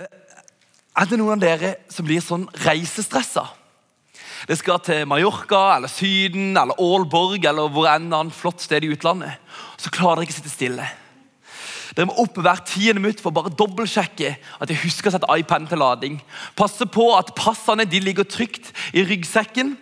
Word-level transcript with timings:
Er 0.00 1.08
det 1.08 1.18
noen 1.20 1.38
av 1.38 1.42
dere 1.42 1.74
som 1.92 2.06
blir 2.06 2.22
sånn 2.24 2.48
reisestressa? 2.64 3.46
Det 4.48 4.56
skal 4.56 4.80
til 4.80 5.04
Mallorca, 5.08 5.76
eller 5.76 5.90
Syden, 5.92 6.54
eller 6.56 6.78
Aalborg 6.80 7.44
eller 7.44 7.68
hvor 7.72 7.88
enn 7.90 8.08
annet 8.08 8.36
flott 8.36 8.62
sted 8.64 8.86
i 8.86 8.90
utlandet. 8.94 9.36
Så 9.80 9.92
klarer 9.92 10.20
dere 10.20 10.28
ikke 10.28 10.38
å 10.38 10.40
sitte 10.40 10.52
stille. 10.52 10.88
Dere 11.96 12.08
må 12.08 12.16
opp 12.22 12.38
hver 12.38 12.62
tiende 12.68 13.02
minutt 13.02 13.20
for 13.20 13.32
å 13.32 13.36
bare 13.40 13.52
dobbeltsjekke 13.58 14.32
at 14.62 14.70
jeg 14.70 14.82
husker 14.84 15.10
å 15.10 15.16
sette 15.16 15.38
iPaden 15.42 15.68
til 15.68 15.82
lading. 15.82 16.18
Passe 16.58 16.86
på 16.88 17.10
at 17.16 17.34
passene 17.38 17.86
de 17.88 18.00
ligger 18.02 18.28
trygt 18.28 18.70
i 18.94 19.04
ryggsekken 19.04 19.74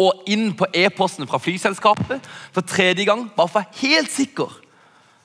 og 0.00 0.28
inn 0.30 0.52
på 0.56 0.68
e-posten 0.76 1.28
fra 1.28 1.40
flyselskapet 1.42 2.28
for 2.52 2.68
tredje 2.68 3.06
gang. 3.08 3.26
Bare 3.36 3.50
for 3.50 3.80
helt 3.82 4.12
sikker 4.12 4.52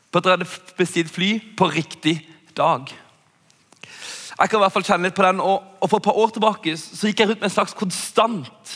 på 0.08 0.20
at 0.20 0.26
dere 0.26 0.40
hadde 0.40 0.80
bestilt 0.80 1.12
fly 1.14 1.36
på 1.60 1.70
riktig 1.76 2.18
dag. 2.58 2.88
Jeg 4.38 4.50
kan 4.50 4.60
i 4.60 4.62
hvert 4.62 4.74
fall 4.76 4.86
kjenne 4.86 5.10
litt 5.10 5.18
på 5.18 5.26
den, 5.26 5.40
og, 5.42 5.64
og 5.82 5.90
For 5.90 5.98
et 5.98 6.06
par 6.06 6.20
år 6.22 6.34
tilbake 6.36 6.76
så 6.78 7.10
gikk 7.10 7.24
jeg 7.24 7.32
rundt 7.32 7.42
med 7.42 7.50
en 7.50 7.56
slags 7.56 7.74
konstant 7.78 8.76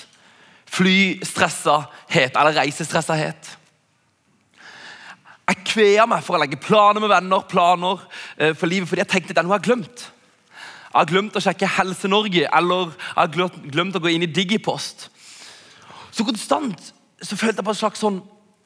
flystressahet, 0.72 2.38
eller 2.40 2.56
reisestressahet. 2.56 3.50
Jeg 5.52 5.66
kvea 5.68 6.06
meg 6.08 6.24
for 6.24 6.38
å 6.38 6.40
legge 6.40 6.60
planer 6.62 7.04
med 7.04 7.12
venner, 7.12 7.44
planer 7.50 8.00
eh, 8.38 8.54
for 8.56 8.72
livet, 8.72 8.88
fordi 8.88 9.04
jeg 9.04 9.12
tenkte 9.12 9.36
det 9.36 9.42
er 9.42 9.48
noe 9.48 9.58
jeg 9.58 9.66
har 9.66 9.68
glemt. 9.68 10.06
Jeg 10.86 10.96
har 10.96 11.10
glemt 11.10 11.36
å 11.36 11.44
sjekke 11.44 11.70
Helse-Norge, 11.76 12.46
eller 12.48 12.94
jeg 12.94 13.18
har 13.18 13.34
glemt, 13.76 13.98
å 14.00 14.04
gå 14.04 14.14
inn 14.14 14.24
i 14.24 14.32
Digipost. 14.32 15.10
Så 16.12 16.24
konstant 16.28 16.92
så 17.22 17.36
følte 17.36 17.60
jeg 17.60 17.68
på 17.68 17.76
en 17.76 17.84
slags 17.84 18.02
sånn 18.02 18.18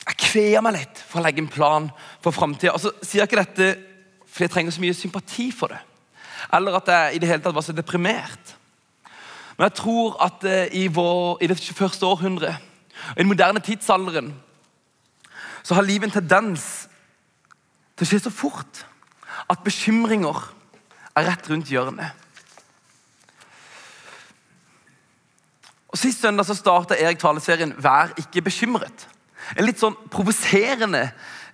Jeg 0.05 0.17
kvea 0.21 0.61
meg 0.61 0.75
litt 0.75 0.99
for 1.09 1.17
å 1.17 1.25
legge 1.25 1.41
en 1.41 1.49
plan 1.49 1.87
for 2.21 2.33
framtida. 2.33 2.75
Altså, 2.77 2.91
sier 3.01 3.23
jeg 3.23 3.31
ikke 3.31 3.41
dette 3.41 3.69
fordi 4.29 4.45
jeg 4.45 4.53
trenger 4.53 4.75
så 4.75 4.83
mye 4.83 4.97
sympati 4.97 5.47
for 5.55 5.73
det 5.73 5.79
eller 6.53 6.77
at 6.77 6.87
jeg 6.91 7.15
i 7.15 7.19
det 7.19 7.29
hele 7.29 7.43
tatt 7.43 7.55
var 7.55 7.65
så 7.65 7.75
deprimert. 7.75 8.55
Men 9.57 9.69
jeg 9.69 9.77
tror 9.79 10.17
at 10.23 10.43
eh, 10.47 10.67
i, 10.75 10.87
vår, 10.91 11.37
i 11.41 11.47
det 11.47 11.59
21. 11.59 12.03
århundret, 12.03 12.57
i 13.15 13.21
den 13.21 13.31
moderne 13.31 13.59
tidsalderen, 13.63 14.33
så 15.63 15.75
har 15.75 15.87
livet 15.87 16.09
en 16.09 16.19
tendens 16.19 16.87
til 17.95 18.05
å 18.05 18.09
skje 18.09 18.19
så 18.25 18.33
fort 18.33 18.83
at 19.49 19.63
bekymringer 19.65 20.37
er 21.15 21.27
rett 21.29 21.49
rundt 21.49 21.71
hjørnet. 21.71 22.11
Og 25.95 25.99
Sist 25.99 26.19
søndag 26.19 26.43
så 26.47 26.57
starta 26.57 26.97
Erik 26.99 27.21
taleserien 27.21 27.71
'Vær 27.71 28.11
ikke 28.19 28.43
bekymret'. 28.43 29.07
En 29.55 29.65
litt 29.65 29.79
sånn 29.79 29.95
provoserende 30.11 31.05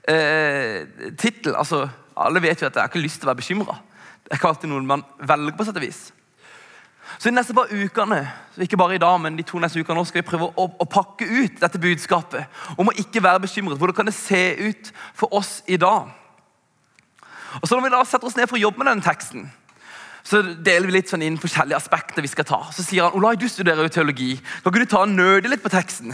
eh, 0.08 0.88
tittel. 1.20 1.54
Altså, 1.56 1.86
alle 2.18 2.42
vet 2.42 2.62
jo 2.62 2.68
at 2.68 2.76
jeg 2.76 2.82
har 2.82 2.90
ikke 2.90 3.04
lyst 3.04 3.22
til 3.22 3.30
å 3.30 3.32
være 3.32 3.44
bekymra 3.44 3.78
er 4.32 4.40
ikke 4.40 4.52
alltid 4.52 4.72
noen 4.72 4.88
man 4.88 5.06
velger 5.20 5.56
på 5.58 5.68
sett 5.68 5.78
og 5.78 5.84
vis. 5.84 6.02
Så 7.18 7.30
de 7.30 7.36
neste 7.36 7.54
par 7.54 7.72
ukene 7.72 8.22
ikke 8.64 8.80
bare 8.80 8.96
i 8.96 9.02
dag, 9.02 9.18
men 9.20 9.36
de 9.38 9.44
to 9.44 9.60
neste 9.60 9.82
ukene 9.82 10.04
skal 10.08 10.22
vi 10.22 10.30
prøve 10.30 10.48
å, 10.56 10.68
å, 10.80 10.88
pakke 10.88 11.28
ut 11.28 11.60
dette 11.60 11.82
budskapet 11.82 12.78
om 12.80 12.88
å 12.88 12.98
ikke 13.04 13.24
være 13.24 13.44
bekymret. 13.44 13.80
Hvordan 13.80 13.98
kan 13.98 14.08
det 14.08 14.16
se 14.16 14.42
ut 14.62 14.92
for 15.18 15.34
oss 15.36 15.60
i 15.68 15.80
dag? 15.82 16.12
Og 17.60 17.68
så 17.68 17.76
Når 17.76 17.84
vi 17.84 17.96
da 17.96 18.04
setter 18.08 18.30
oss 18.30 18.38
ned 18.40 18.48
for 18.48 18.56
å 18.56 18.64
jobbe 18.64 18.80
med 18.80 18.88
denne 18.88 19.04
teksten, 19.04 19.50
så 20.24 20.40
deler 20.42 20.88
vi 20.88 20.96
litt 20.96 21.10
sånn 21.12 21.26
inn 21.26 21.40
forskjellige 21.42 21.80
aspekter 21.82 22.24
vi 22.24 22.30
skal 22.32 22.48
ta. 22.48 22.62
Så 22.72 22.86
sier 22.86 23.08
han 23.08 23.18
Olai, 23.18 23.34
du 23.36 23.48
studerer 23.50 23.84
jo 23.84 23.92
teologi. 23.92 24.36
Kan 24.62 24.72
ikke 24.72 24.86
du 24.86 24.92
ta 24.94 25.02
og 25.04 25.12
nøde 25.12 25.50
litt 25.52 25.64
på 25.64 25.74
teksten? 25.74 26.14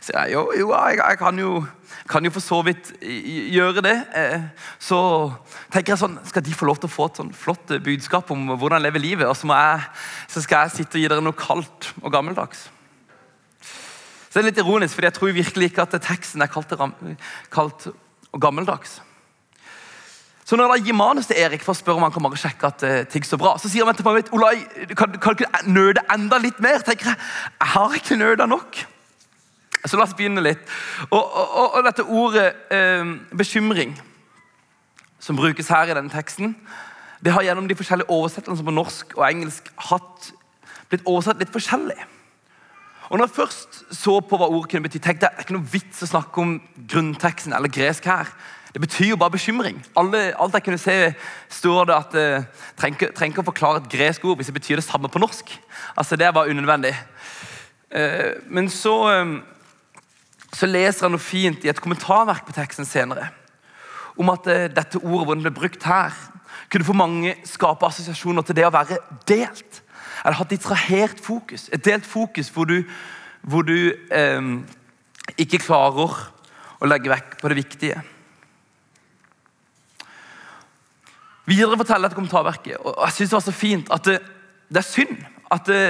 Så 0.00 0.14
jeg, 0.14 0.32
jo, 0.36 0.46
jo 0.58 0.70
jeg, 0.74 1.00
jeg 1.02 1.18
kan 1.20 1.38
jo 1.42 1.64
kan 2.06 2.24
jo 2.24 2.30
for 2.30 2.44
så 2.44 2.60
vidt 2.66 2.92
gjøre 3.02 3.82
det. 3.84 3.94
Eh, 4.14 4.44
så 4.82 4.98
tenker 5.72 5.94
jeg 5.94 6.02
sånn, 6.02 6.18
Skal 6.28 6.44
de 6.46 6.54
få 6.54 6.68
lov 6.68 6.78
til 6.80 6.90
å 6.90 6.92
få 6.92 7.08
et 7.10 7.20
sånn 7.20 7.32
flott 7.34 7.74
budskap 7.82 8.30
om 8.34 8.52
hvordan 8.54 8.84
leve 8.84 9.02
livet, 9.02 9.26
og 9.26 9.36
så, 9.38 9.48
jeg, 9.50 9.88
så, 10.30 10.42
skal 10.44 10.66
jeg 10.66 10.76
sitte 10.76 10.98
og 10.98 11.02
gi 11.02 11.10
dere 11.10 11.24
noe 11.24 11.36
kaldt 11.36 11.90
og 12.02 12.12
gammeldags? 12.14 12.68
Så 13.60 14.38
det 14.38 14.44
er 14.44 14.48
litt 14.50 14.62
ironisk, 14.62 14.94
for 14.94 15.06
jeg 15.06 15.16
tror 15.16 15.34
virkelig 15.34 15.70
ikke 15.70 15.86
at 15.86 15.98
teksten 16.04 16.44
er 16.44 16.52
kaldt, 16.52 17.88
og 18.32 18.40
gammeldags. 18.42 19.00
Så 20.46 20.54
når 20.54 20.68
jeg 20.68 20.70
da 20.70 20.86
gir 20.86 20.94
manus 20.94 21.26
til 21.26 21.38
Erik 21.42 21.64
for 21.64 21.74
å 21.74 21.78
spørre 21.78 21.98
om 21.98 22.04
han 22.06 22.12
kan 22.14 22.22
bare 22.22 22.38
sjekke 22.38 22.68
at 22.68 22.82
uh, 22.86 22.98
ting 23.10 23.24
står 23.26 23.40
bra, 23.40 23.56
så 23.58 23.70
sier 23.70 23.82
han 23.82 23.96
etterpå 23.96 24.12
Olai, 24.36 24.60
kan, 24.92 25.16
kan 25.18 25.34
du 25.34 25.42
ikke 25.42 25.62
nøde 25.72 26.04
enda 26.12 26.38
litt 26.38 26.60
mer? 26.62 26.84
tenker 26.86 27.08
Jeg 27.10 27.16
jeg 27.56 27.72
har 27.72 27.96
ikke 27.98 28.18
nøda 28.20 28.46
nok. 28.46 28.78
Så 29.86 29.98
la 29.98 30.06
oss 30.06 30.16
begynne 30.18 30.42
litt. 30.44 30.62
Og, 31.10 31.22
og, 31.22 31.76
og 31.78 31.86
dette 31.86 32.04
ordet 32.04 32.48
eh, 32.74 33.14
bekymring, 33.36 33.94
som 35.22 35.38
brukes 35.38 35.70
her 35.72 35.90
i 35.90 35.96
denne 35.96 36.12
teksten, 36.12 36.54
det 37.24 37.32
har 37.32 37.46
gjennom 37.46 37.68
de 37.68 37.76
forskjellige 37.78 38.12
oversettelsene 38.12 38.66
på 38.66 38.74
norsk 38.76 39.16
og 39.16 39.24
engelsk 39.30 39.70
hatt, 39.88 40.30
blitt 40.90 41.06
oversatt 41.08 41.40
litt 41.40 41.54
forskjellig. 41.54 41.96
Og 43.06 43.18
når 43.18 43.28
jeg 43.28 43.36
først 43.36 43.80
så 43.94 44.18
på 44.20 44.38
hva 44.38 44.48
ordet 44.50 44.72
kunne 44.72 44.88
bety, 44.88 44.98
tenkte 45.02 45.28
jeg 45.28 45.34
det 45.36 45.40
er 45.40 45.46
ikke 45.46 45.56
noe 45.56 45.72
vits 45.72 46.02
å 46.02 46.10
snakke 46.10 46.42
om 46.42 46.56
grunnteksten 46.90 47.54
eller 47.54 47.70
gresk 47.72 48.06
her. 48.10 48.30
Det 48.74 48.82
betyr 48.82 49.12
jo 49.14 49.16
bare 49.16 49.32
bekymring. 49.32 49.78
Alle, 49.96 50.34
alt 50.36 50.56
jeg 50.58 50.66
kunne 50.66 50.80
se, 50.80 50.96
står 51.48 51.86
det 51.88 51.94
at 51.96 52.16
eh, 52.20 52.64
trenger, 52.76 53.14
trenger 53.16 53.40
å 53.40 53.46
forklare 53.46 53.80
et 53.80 53.88
gresk 53.88 54.26
ord 54.26 54.36
hvis 54.36 54.50
det 54.50 54.56
betyr 54.58 54.82
det 54.82 54.84
samme 54.84 55.08
på 55.08 55.22
norsk. 55.22 55.54
Altså, 55.96 56.18
Det 56.20 56.28
var 56.34 56.50
unødvendig. 56.50 56.92
Eh, 57.90 58.34
men 58.52 58.68
så 58.68 58.96
um, 59.22 59.38
så 60.54 60.68
leser 60.68 61.06
han 61.06 61.14
noe 61.16 61.22
fint 61.22 61.64
i 61.64 61.70
et 61.72 61.82
kommentarverk 61.82 62.46
på 62.46 62.54
teksten 62.56 62.86
senere 62.88 63.30
om 64.16 64.30
at 64.32 64.46
uh, 64.48 64.66
dette 64.72 65.00
ordet 65.02 65.26
hvordan 65.26 65.42
det 65.44 65.50
ble 65.50 65.58
brukt 65.58 65.84
her, 65.84 66.14
kunne 66.72 66.86
for 66.86 66.98
mange 66.98 67.34
skape 67.46 67.86
assosiasjoner 67.86 68.46
til 68.46 68.56
det 68.56 68.64
å 68.66 68.72
være 68.74 68.98
delt. 69.28 69.82
Eller 70.22 70.38
hatt 70.38 70.50
distrahert 70.50 71.20
fokus. 71.22 71.68
Et 71.70 71.84
delt 71.84 72.06
fokus 72.08 72.48
hvor 72.50 72.66
du, 72.66 72.80
hvor 73.46 73.66
du 73.66 73.92
eh, 73.92 74.48
ikke 75.36 75.60
klarer 75.62 76.16
å 76.80 76.88
legge 76.88 77.12
vekk 77.12 77.36
på 77.38 77.52
det 77.52 77.58
viktige. 77.60 78.00
Videre 81.46 81.78
forteller 81.78 82.08
dette 82.08 82.18
kommentarverket, 82.18 82.80
og 82.80 82.96
jeg 83.04 83.14
synes 83.14 83.30
det 83.30 83.36
var 83.36 83.44
så 83.46 83.54
fint 83.54 83.92
at 83.94 84.08
det, 84.08 84.16
det 84.66 84.82
er 84.82 84.88
synd 84.88 85.20
at 85.54 85.68
det, 85.68 85.82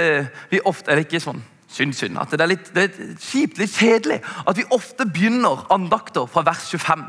vi 0.51 0.61
ofte 0.69 0.93
Er 0.93 0.99
det 0.99 1.07
ikke 1.07 1.23
sånn? 1.25 1.39
Synd, 1.69 1.95
synd. 1.97 2.19
At 2.21 2.33
det 2.33 2.43
er 2.45 2.51
litt, 2.51 2.73
det 2.75 2.85
er 2.87 3.15
kjipt, 3.21 3.61
litt 3.61 3.75
kjedelig 3.75 4.21
at 4.47 4.59
vi 4.59 4.67
ofte 4.75 5.07
begynner 5.09 5.67
andakter 5.75 6.29
fra 6.31 6.45
vers 6.47 6.69
25. 6.73 7.07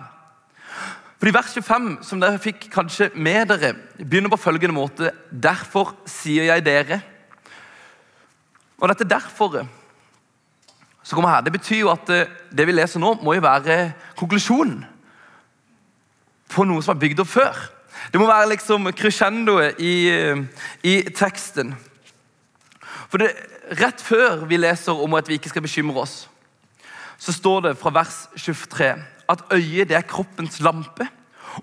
Fordi 1.18 1.34
Vers 1.34 1.54
25, 1.56 1.86
som 2.06 2.20
dere 2.22 2.38
fikk 2.38 2.68
kanskje 2.70 3.08
med 3.18 3.50
dere, 3.50 3.72
begynner 3.98 4.30
på 4.30 4.38
følgende 4.38 4.76
måte 4.76 5.10
Derfor 5.32 5.96
sier 6.06 6.46
jeg 6.52 6.66
dere. 6.66 7.00
Og 8.78 8.86
dette 8.92 9.08
derfor 9.10 9.64
som 11.08 11.16
kommer 11.16 11.32
her, 11.32 11.42
det 11.42 11.56
betyr 11.56 11.86
jo 11.86 11.90
at 11.90 12.10
det 12.52 12.68
vi 12.68 12.76
leser 12.76 13.00
nå, 13.00 13.14
må 13.24 13.34
jo 13.34 13.42
være 13.42 13.94
konklusjonen 14.20 14.82
på 16.52 16.66
noe 16.68 16.84
som 16.84 16.94
er 16.94 17.02
bygd 17.02 17.24
opp 17.24 17.32
før. 17.32 17.62
Det 18.12 18.20
må 18.20 18.28
være 18.28 18.52
liksom 18.52 18.92
crescendoet 18.96 19.80
i, 19.84 19.96
i 20.84 20.96
teksten. 21.16 21.74
For 23.08 23.24
det, 23.24 23.32
Rett 23.68 24.00
før 24.00 24.46
vi 24.48 24.60
leser 24.60 24.96
om 24.96 25.16
at 25.18 25.28
vi 25.28 25.36
ikke 25.36 25.52
skal 25.52 25.66
bekymre 25.66 26.00
oss, 26.00 26.30
så 27.20 27.34
står 27.34 27.66
det 27.66 27.78
fra 27.80 27.92
vers 27.92 28.28
23 28.38 28.92
at 29.28 29.42
øyet 29.52 29.90
det 29.90 29.98
er 29.98 30.08
kroppens 30.08 30.60
lampe. 30.64 31.08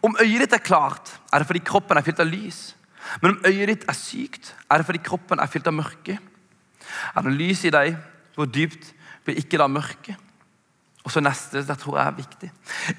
Om 0.02 0.16
øyet 0.20 0.44
ditt 0.44 0.56
er 0.56 0.64
klart, 0.64 1.14
er 1.32 1.38
det 1.40 1.46
fordi 1.46 1.62
kroppen 1.64 1.96
er 1.96 2.04
fylt 2.04 2.20
av 2.20 2.28
lys. 2.28 2.74
Men 3.22 3.36
om 3.36 3.46
øyet 3.46 3.70
ditt 3.70 3.86
er 3.88 3.96
sykt, 3.96 4.54
er 4.70 4.78
det 4.78 4.86
fordi 4.86 5.00
kroppen 5.04 5.40
er 5.40 5.48
fylt 5.48 5.70
av 5.70 5.76
mørke. 5.76 6.18
Er 7.14 7.24
det 7.24 7.36
lys 7.38 7.64
i 7.64 7.72
deg, 7.72 7.96
hvor 8.34 8.50
dypt 8.50 8.90
blir 9.24 9.38
ikke 9.40 9.60
da 9.60 9.68
mørket? 9.70 10.18
Og 11.04 11.12
så 11.12 11.20
neste, 11.20 11.62
det 11.64 11.78
tror 11.78 11.98
jeg 11.98 12.06
er 12.06 12.18
viktig. 12.18 12.50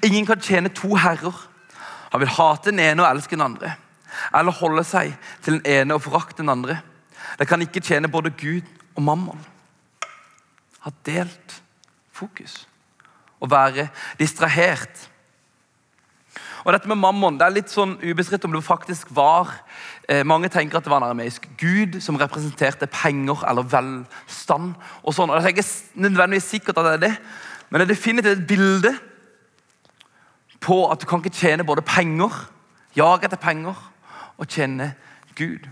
Ingen 0.06 0.26
kan 0.26 0.40
tjene 0.40 0.70
to 0.74 0.94
herrer. 0.94 1.36
Han 2.12 2.22
vil 2.22 2.32
hate 2.32 2.70
den 2.70 2.82
ene 2.82 3.02
og 3.02 3.10
elske 3.10 3.36
den 3.36 3.46
andre. 3.46 3.74
Eller 4.34 4.54
holde 4.54 4.84
seg 4.86 5.14
til 5.44 5.58
den 5.58 5.66
ene 5.66 5.94
og 5.94 6.02
forakte 6.02 6.42
den 6.42 6.50
andre. 6.54 6.78
Det 7.38 7.48
kan 7.50 7.62
ikke 7.62 7.82
tjene 7.82 8.10
både 8.10 8.30
Gud 8.30 8.66
og 8.96 9.04
mammon 9.04 9.44
har 10.86 10.94
delt 11.06 11.60
fokus. 12.14 12.64
Å 13.42 13.48
være 13.50 13.88
distrahert. 14.18 15.08
Og 16.64 16.72
dette 16.74 16.88
med 16.90 16.98
mammon 16.98 17.36
det 17.38 17.46
er 17.46 17.54
litt 17.54 17.70
sånn 17.70 17.94
ubestridt 18.02 18.46
om 18.48 18.54
det 18.56 18.62
faktisk 18.66 19.12
var 19.14 19.52
eh, 20.08 20.24
Mange 20.26 20.48
tenker 20.50 20.78
at 20.78 20.86
det 20.86 20.90
var 20.90 20.98
en 20.98 21.08
arameisk 21.10 21.46
gud 21.60 22.00
som 22.02 22.18
representerte 22.18 22.88
penger 22.90 23.44
eller 23.46 23.68
velstand. 23.70 24.74
og 25.02 25.14
sånn. 25.14 25.30
Og 25.30 25.38
Det 25.38 25.52
er 25.52 25.54
ikke 25.54 26.02
nødvendigvis 26.06 26.50
sikkert 26.56 26.80
at 26.80 26.88
det 26.88 26.94
er 26.96 27.04
det, 27.06 27.14
men 27.68 27.80
det 27.80 27.86
er 27.86 27.94
definitivt 27.94 28.38
et 28.38 28.48
bilde 28.48 28.94
på 30.62 30.80
at 30.90 31.00
du 31.00 31.06
kan 31.06 31.22
ikke 31.22 31.36
tjene 31.36 31.66
både 31.66 31.84
penger, 31.86 32.32
jage 32.96 33.28
etter 33.28 33.38
penger, 33.38 33.76
og 34.36 34.48
tjene 34.48 34.94
Gud. 35.36 35.68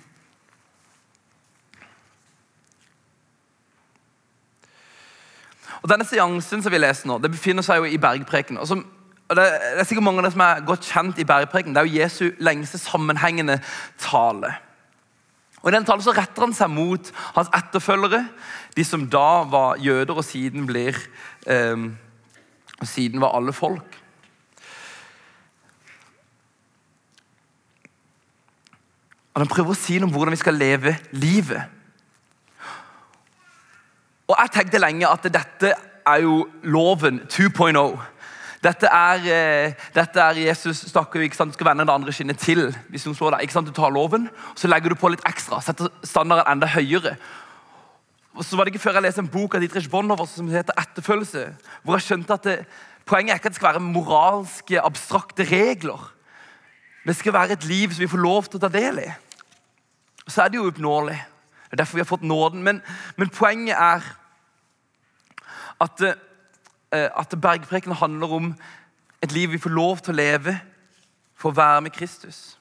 Og 5.85 5.91
Denne 5.93 6.07
seansen 6.09 6.63
som 6.65 6.73
vi 6.73 6.81
leser 6.81 7.11
nå, 7.11 7.19
det 7.21 7.29
befinner 7.35 7.65
seg 7.65 7.83
jo 7.83 7.89
i 7.93 8.01
bergpreken. 8.01 8.57
Og, 8.57 8.69
som, 8.71 8.81
og 9.29 9.37
det, 9.37 9.45
er 9.45 9.85
sikkert 9.85 10.07
mange 10.07 10.23
av 10.23 10.25
dere 10.25 10.33
som 10.33 10.45
er 10.47 10.63
godt 10.65 10.87
kjent 10.89 11.21
i 11.21 11.27
bergpreken. 11.29 11.77
Det 11.77 11.83
er 11.83 11.91
jo 11.91 11.99
Jesu 12.01 12.23
lengste 12.41 12.81
sammenhengende 12.81 13.59
tale. 14.01 14.55
Og 15.61 15.69
I 15.69 15.75
den 15.77 15.85
talen 15.85 16.05
så 16.05 16.15
retter 16.17 16.47
han 16.47 16.57
seg 16.57 16.73
mot 16.73 17.11
hans 17.37 17.53
etterfølgere, 17.57 18.23
de 18.77 18.85
som 18.89 19.05
da 19.13 19.45
var 19.49 19.77
jøder 19.81 20.17
og 20.17 20.25
siden 20.25 20.65
blir 20.69 20.97
eh, 21.49 21.85
og 22.81 22.89
siden 22.89 23.21
var 23.21 23.37
alle 23.37 23.53
folk. 23.53 24.01
Og 29.35 29.41
Han 29.43 29.51
prøver 29.51 29.75
å 29.75 29.79
si 29.79 29.99
noe 29.99 30.09
om 30.09 30.15
hvordan 30.15 30.33
vi 30.37 30.41
skal 30.41 30.57
leve 30.57 30.97
livet. 31.13 31.74
Og 34.29 34.37
Jeg 34.41 34.51
tenkte 34.55 34.81
lenge 34.81 35.09
at 35.09 35.27
dette 35.29 35.75
er 36.07 36.21
jo 36.25 36.47
loven 36.63 37.21
2.0. 37.29 37.97
Dette 38.65 38.89
er, 38.89 39.27
eh, 39.29 39.73
dette 39.95 40.21
er 40.21 40.39
Jesus 40.47 40.87
snakker 40.89 41.21
jo, 41.21 41.25
ikke 41.29 41.37
sant, 41.37 41.53
du 41.53 41.59
skal 41.59 41.67
vende 41.69 41.85
det 41.85 41.93
andre 41.93 42.13
skinnet 42.13 42.39
til. 42.39 42.75
hvis 42.89 43.05
noen 43.05 43.17
slår 43.17 43.31
deg, 43.37 43.43
ikke 43.43 43.53
sant, 43.53 43.67
Du 43.67 43.73
tar 43.73 43.91
loven, 43.91 44.31
så 44.57 44.69
legger 44.69 44.89
du 44.89 44.95
på 44.95 45.11
litt 45.11 45.25
ekstra. 45.29 45.61
Setter 45.61 45.89
standarden 46.03 46.53
enda 46.53 46.67
høyere. 46.67 47.17
Og 48.35 48.45
så 48.45 48.57
var 48.57 48.65
det 48.65 48.75
ikke 48.75 48.83
før 48.83 48.95
jeg 48.95 49.03
leste 49.03 49.21
en 49.21 49.29
bok 49.29 49.55
av 49.55 49.61
Dietrich 49.61 49.91
Bonhoeffer 49.91 50.27
som 50.27 50.49
heter 50.49 50.73
'Etterfølelse', 50.75 51.55
hvor 51.85 51.95
jeg 51.95 52.03
skjønte 52.03 52.33
at 52.33 52.43
det, 52.43 52.67
poenget 53.07 53.31
er 53.31 53.35
ikke 53.35 53.47
at 53.47 53.53
det 53.53 53.61
skal 53.61 53.73
være 53.75 53.81
moralske, 53.81 54.81
abstrakte 54.81 55.45
regler. 55.45 56.13
Det 57.07 57.17
skal 57.17 57.33
være 57.33 57.53
et 57.53 57.65
liv 57.65 57.91
som 57.91 58.01
vi 58.01 58.07
får 58.07 58.19
lov 58.19 58.43
til 58.45 58.59
å 58.59 58.61
ta 58.61 58.69
del 58.69 58.99
i. 58.99 59.15
Så 60.27 60.43
er 60.43 60.49
det 60.49 60.57
jo 60.57 60.65
uoppnåelig. 60.65 61.21
Det 61.75 61.81
er 61.81 61.85
derfor 61.85 61.97
vi 61.99 62.01
har 62.05 62.07
fått 62.07 62.23
nåden. 62.23 62.63
Men, 62.63 62.83
men 63.17 63.29
poenget 63.35 63.75
er 63.75 64.05
at, 65.83 66.03
eh, 66.03 67.11
at 67.17 67.35
bergprekenen 67.43 67.97
handler 67.97 68.33
om 68.33 68.55
et 69.23 69.33
liv 69.33 69.51
vi 69.51 69.59
får 69.59 69.75
lov 69.75 69.99
til 69.99 70.15
å 70.15 70.17
leve 70.17 70.55
for 71.35 71.51
å 71.51 71.57
være 71.59 71.81
med 71.81 71.91
Kristus. 71.97 72.59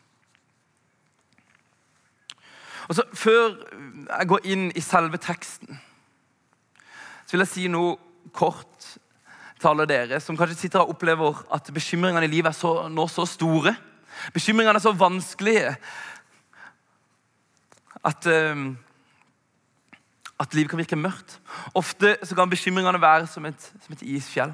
Og 2.89 2.95
så 2.95 3.05
Før 3.13 3.53
jeg 4.09 4.27
går 4.27 4.49
inn 4.49 4.71
i 4.75 4.81
selve 4.81 5.17
teksten, 5.21 5.77
så 7.25 7.35
vil 7.35 7.45
jeg 7.45 7.51
si 7.53 7.67
noe 7.69 7.95
kort 8.33 8.87
til 9.59 9.69
alle 9.69 9.85
dere 9.87 10.19
som 10.19 10.37
kanskje 10.37 10.57
sitter 10.57 10.81
og 10.81 10.95
opplever 10.97 11.45
at 11.53 11.69
bekymringene 11.73 12.25
i 12.25 12.33
livet 12.33 12.49
er 12.49 12.57
så, 12.57 12.89
nå 12.89 13.05
så 13.07 13.27
store. 13.29 13.75
Bekymringene 14.33 14.81
er 14.81 14.83
så 14.83 14.91
vanskelige 14.97 15.75
at, 18.03 18.27
uh, 18.27 18.73
at 20.43 20.53
livet 20.53 20.71
kan 20.71 20.81
virke 20.81 20.99
mørkt. 20.99 21.39
Ofte 21.73 22.17
så 22.23 22.35
kan 22.35 22.51
bekymringene 22.51 23.01
være 23.01 23.27
som 23.31 23.45
et, 23.47 23.69
som 23.85 23.95
et 23.95 24.05
isfjell. 24.15 24.53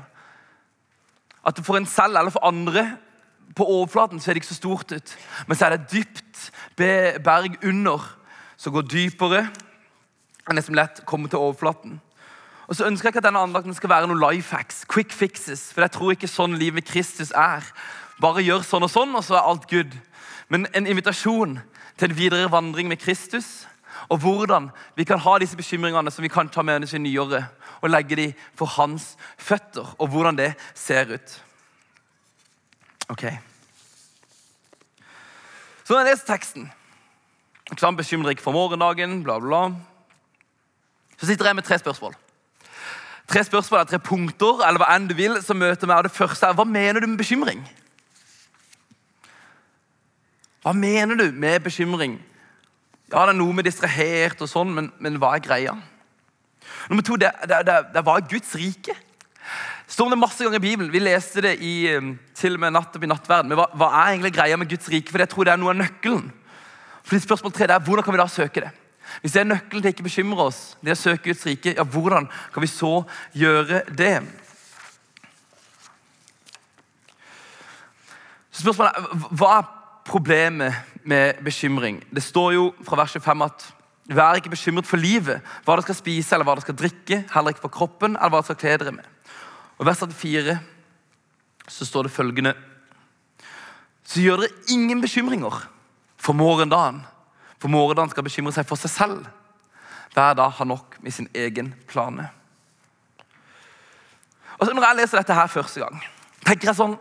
At 1.48 1.62
for 1.66 1.80
en 1.80 1.88
selv 1.90 2.18
eller 2.20 2.34
for 2.34 2.46
andre 2.46 2.86
på 3.58 3.66
overflaten 3.66 4.20
så 4.20 4.30
er 4.30 4.38
det 4.38 4.44
ikke 4.44 4.54
så 4.54 4.60
stort 4.60 4.92
ut, 4.92 5.16
men 5.48 5.58
så 5.58 5.66
er 5.66 5.76
det 5.76 5.92
dypt 5.92 6.52
berg 6.78 7.58
under 7.66 8.04
som 8.60 8.76
går 8.76 8.86
dypere 8.92 9.48
enn 10.50 10.60
det 10.60 10.66
som 10.66 10.78
lett 10.78 11.02
kommer 11.10 11.32
til 11.32 11.42
overflaten. 11.42 11.98
Og 12.70 12.78
så 12.78 12.86
ønsker 12.86 13.08
jeg 13.08 13.16
ikke 13.16 13.24
at 13.24 13.30
denne 13.30 13.42
andakten 13.42 13.74
skal 13.74 13.90
være 13.90 14.10
noen 14.10 14.22
life 14.22 14.54
hacks, 14.56 14.84
quick 14.86 15.14
fixes, 15.16 15.72
for 15.74 15.82
jeg 15.82 15.94
tror 15.96 16.14
ikke 16.14 16.30
sånn 16.30 16.58
livet 16.60 16.82
med 16.82 16.86
Kristus 16.86 17.32
er. 17.34 17.66
Bare 18.22 18.44
gjør 18.46 18.66
sånn 18.66 18.86
og 18.86 18.92
sånn, 18.94 19.16
og 19.18 19.26
så 19.26 19.40
er 19.40 19.48
alt 19.50 19.66
good. 19.72 19.96
Men 20.54 20.68
en 20.78 20.90
invitasjon 20.90 21.58
til 21.98 22.10
en 22.10 22.18
videre 22.18 22.52
vandring 22.54 22.90
med 22.92 23.02
Kristus, 23.02 23.66
og 24.08 24.22
hvordan 24.24 24.70
vi 24.96 25.04
kan 25.04 25.20
ha 25.20 25.36
disse 25.42 25.58
bekymringene 25.58 26.12
som 26.12 26.24
vi 26.24 26.32
kan 26.32 26.50
ta 26.50 26.62
med 26.62 26.84
oss 26.84 26.94
i 26.94 27.02
nyåret, 27.02 27.46
og 27.82 27.90
legge 27.90 28.16
dem 28.16 28.34
for 28.56 28.66
hans 28.78 29.16
føtter, 29.38 29.96
og 29.98 30.08
hvordan 30.08 30.38
det 30.38 30.54
ser 30.76 31.14
ut. 31.14 31.44
Ok. 33.10 33.26
Så 35.84 35.98
jeg 35.98 36.12
leser 36.12 36.28
teksten 36.28 36.70
Sånn, 37.78 37.94
bekymrer 37.94 38.34
ikke 38.34 38.42
for 38.42 38.56
morgendagen, 38.56 39.20
bla, 39.22 39.36
bla. 39.38 39.60
Så 41.22 41.28
sitter 41.30 41.46
jeg 41.46 41.58
med 41.60 41.68
tre 41.68 41.78
spørsmål. 41.78 42.16
Tre 43.30 43.44
spørsmål 43.46 43.84
er 43.84 43.90
tre 43.92 44.00
punkter, 44.02 44.64
eller 44.66 44.82
hva 44.82 44.88
enn 44.96 45.06
du 45.06 45.14
vil, 45.14 45.38
som 45.46 45.60
møter 45.62 45.86
meg. 45.86 46.00
Og 46.02 46.08
det 46.08 46.16
første 46.16 46.48
er, 46.48 46.56
Hva 46.58 46.66
mener 46.66 46.98
du 47.04 47.06
med 47.12 47.20
bekymring? 47.22 47.62
Hva 50.66 50.74
mener 50.74 51.20
du 51.20 51.30
med 51.32 51.60
bekymring? 51.62 52.18
Ja, 53.10 53.24
det 53.26 53.34
er 53.34 53.40
noe 53.40 53.56
med 53.58 53.66
distrahert 53.66 54.42
og 54.46 54.50
sånn, 54.52 54.70
men, 54.74 54.92
men 55.02 55.16
hva 55.18 55.34
er 55.34 55.42
greia? 55.42 55.72
Nummer 56.90 57.06
to, 57.06 57.16
det, 57.18 57.32
det, 57.50 57.64
det, 57.66 57.78
det 57.96 58.04
var 58.06 58.26
Guds 58.30 58.52
rike. 58.58 58.94
står 59.90 60.12
det 60.12 60.20
masse 60.22 60.44
ganger 60.44 60.62
i 60.62 60.68
Bibelen. 60.68 60.92
Vi 60.94 61.02
leste 61.02 61.42
det 61.42 61.56
i, 61.66 61.90
um, 61.98 62.12
til 62.38 62.54
og 62.58 62.62
med 62.62 62.76
natt 62.76 62.94
opp 62.94 63.06
i 63.06 63.10
nattverden. 63.10 63.50
Men 63.50 63.58
hva, 63.58 63.66
hva, 63.74 63.90
er 63.90 64.12
egentlig 64.14 64.36
greia 64.38 64.60
med 64.62 64.70
Guds 64.70 64.92
rike? 64.94 65.10
For 65.10 65.24
jeg 65.24 65.32
tror 65.32 65.50
det 65.50 65.56
er 65.56 65.62
noe 65.62 65.74
av 65.74 65.80
nøkkelen. 65.82 66.28
Fordi 67.02 67.22
spørsmål 67.24 67.56
tre 67.56 67.66
er, 67.70 67.82
Hvordan 67.82 68.06
kan 68.06 68.14
vi 68.14 68.22
da 68.22 68.28
søke 68.30 68.66
det? 68.68 68.70
Hvis 69.24 69.34
det 69.34 69.42
er 69.42 69.50
nøkkelen 69.50 69.82
til 69.82 69.96
ikke 69.96 70.06
bekymre 70.06 70.46
oss, 70.52 70.60
det 70.86 70.94
å 70.94 71.00
søke 71.00 71.32
Guds 71.32 71.48
rike, 71.50 71.74
ja, 71.74 71.84
hvordan 71.84 72.30
kan 72.54 72.62
vi 72.62 72.70
så 72.70 72.92
gjøre 73.34 73.82
det? 73.98 74.20
Så 78.54 78.68
spørsmålet 78.68 79.02
er, 79.02 79.26
Hva 79.34 79.52
er 79.58 79.70
problemet 80.10 80.99
med 81.10 81.42
bekymring? 81.46 82.00
Det 82.14 82.24
står 82.24 82.54
jo 82.56 82.70
fra 82.86 83.02
vers 83.02 83.18
5 83.20 83.46
at 83.48 83.68
Vær 84.10 84.40
ikke 84.40 84.50
bekymret 84.50 84.88
for 84.90 84.98
livet, 84.98 85.44
hva 85.62 85.76
dere 85.76 85.86
skal 85.86 85.98
spise 86.00 86.34
eller 86.34 86.48
hva 86.48 86.56
dere 86.58 86.66
skal 86.66 86.78
drikke, 86.80 87.18
heller 87.30 87.54
ikke 87.54 87.62
for 87.68 87.74
kroppen 87.76 88.16
eller 88.16 88.32
hva 88.34 88.40
dere 88.40 88.48
skal 88.48 88.58
kle 88.58 88.72
dere 88.82 88.94
med. 88.96 89.36
Og 89.78 89.86
vers 89.86 90.02
4 90.02 90.56
så 91.70 91.86
står 91.86 92.08
det 92.08 92.12
følgende 92.12 92.56
Så 94.04 94.24
gjør 94.24 94.42
dere 94.42 94.74
ingen 94.74 95.02
bekymringer 95.02 95.60
for 96.18 96.34
morgendagen. 96.34 97.04
For 97.62 97.70
morgendagen 97.70 98.10
skal 98.10 98.26
bekymre 98.26 98.56
seg 98.56 98.66
for 98.66 98.82
seg 98.82 98.90
selv. 98.90 99.28
Hver 100.14 100.34
dag 100.34 100.52
har 100.58 100.66
nok 100.66 100.98
med 101.04 101.14
sin 101.14 101.30
egen 101.36 101.76
plane. 101.88 102.30
Og 104.58 104.66
så 104.66 104.74
Når 104.74 104.88
jeg 104.88 104.96
leser 104.96 105.18
dette 105.18 105.34
her 105.34 105.48
første 105.48 105.80
gang, 105.80 106.02
tenker 106.46 106.68
jeg 106.68 106.76
sånn 106.76 106.98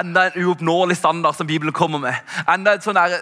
Enda 0.00 0.26
en 0.28 0.44
uoppnåelig 0.44 0.96
standard 0.96 1.36
som 1.36 1.48
Bibelen 1.48 1.74
kommer 1.76 2.00
med. 2.02 2.16
Enda 2.48 2.76
et 2.76 2.86
sånn 2.86 2.98
der, 2.98 3.18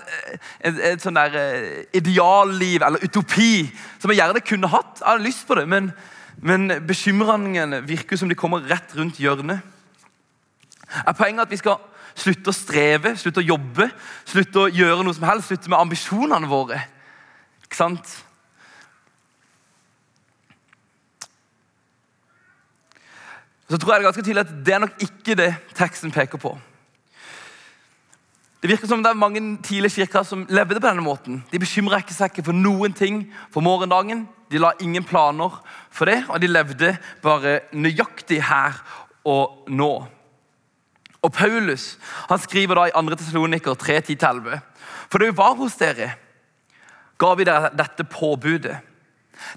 et 0.62 1.02
sånn 1.02 1.18
der 1.18 1.34
eh, 1.38 1.82
idealliv 1.98 2.84
eller 2.86 3.02
utopi 3.02 3.66
som 3.98 4.12
jeg 4.12 4.20
gjerne 4.20 4.44
kunne 4.46 4.70
hatt. 4.72 5.00
Jeg 5.00 5.08
hadde 5.08 5.26
lyst 5.26 5.46
på 5.48 5.58
det, 5.58 5.66
men, 5.70 5.90
men 6.38 6.70
bekymringene 6.86 7.82
virker 7.88 8.20
som 8.20 8.30
de 8.30 8.38
kommer 8.38 8.66
rett 8.70 8.94
rundt 8.98 9.20
hjørnet. 9.22 9.60
Er 11.04 11.16
poenget 11.18 11.44
at 11.44 11.52
vi 11.52 11.60
skal 11.60 11.80
Slutte 12.18 12.50
å 12.50 12.56
streve, 12.56 13.12
slutte 13.14 13.42
å 13.42 13.46
jobbe, 13.46 13.86
slutte 14.26 14.64
å 14.64 14.70
gjøre 14.72 15.04
noe 15.06 15.14
som 15.14 15.26
helst. 15.28 15.52
Slutte 15.52 15.70
med 15.70 15.78
ambisjonene 15.78 16.50
våre. 16.50 16.80
Ikke 17.62 17.78
sant? 17.78 18.14
Så 23.68 23.76
tror 23.76 23.92
jeg 23.92 24.00
Det 24.00 24.08
ganske 24.08 24.24
tydelig 24.24 24.46
at 24.46 24.52
det 24.64 24.74
er 24.74 24.82
nok 24.82 25.04
ikke 25.04 25.36
det 25.38 25.52
teksten 25.76 26.10
peker 26.10 26.40
på. 26.40 26.56
Det 28.58 28.70
virker 28.72 28.90
som 28.90 29.02
det 29.04 29.12
er 29.12 29.18
mange 29.18 29.40
tidlige 29.62 30.00
kirker 30.00 30.24
som 30.26 30.42
levde 30.50 30.80
på 30.80 30.86
denne 30.88 31.02
måten. 31.04 31.42
De 31.52 31.60
bekymra 31.62 32.00
seg 32.10 32.32
ikke 32.32 32.48
for 32.48 32.58
noen 32.58 32.94
ting 32.96 33.20
for 33.54 33.62
morgendagen. 33.62 34.24
De 34.50 34.58
la 34.58 34.72
ingen 34.82 35.04
planer 35.06 35.60
for 35.94 36.10
det, 36.10 36.24
og 36.28 36.40
de 36.42 36.50
levde 36.50 36.96
bare 37.22 37.60
nøyaktig 37.72 38.40
her 38.48 38.80
og 39.28 39.70
nå. 39.70 39.92
Og 41.22 41.32
Paulus 41.34 41.98
han 42.30 42.42
skriver 42.42 42.78
da 42.78 42.88
i 42.88 42.94
2. 42.96 43.14
Tessaloniker 43.20 43.78
3.10-11.: 43.78 44.58
For 45.10 45.18
da 45.18 45.30
vi 45.30 45.36
var 45.38 45.54
hos 45.54 45.78
dere, 45.78 46.12
ga 47.18 47.34
vi 47.34 47.46
dere 47.46 47.70
dette 47.78 48.04
påbudet. 48.04 48.78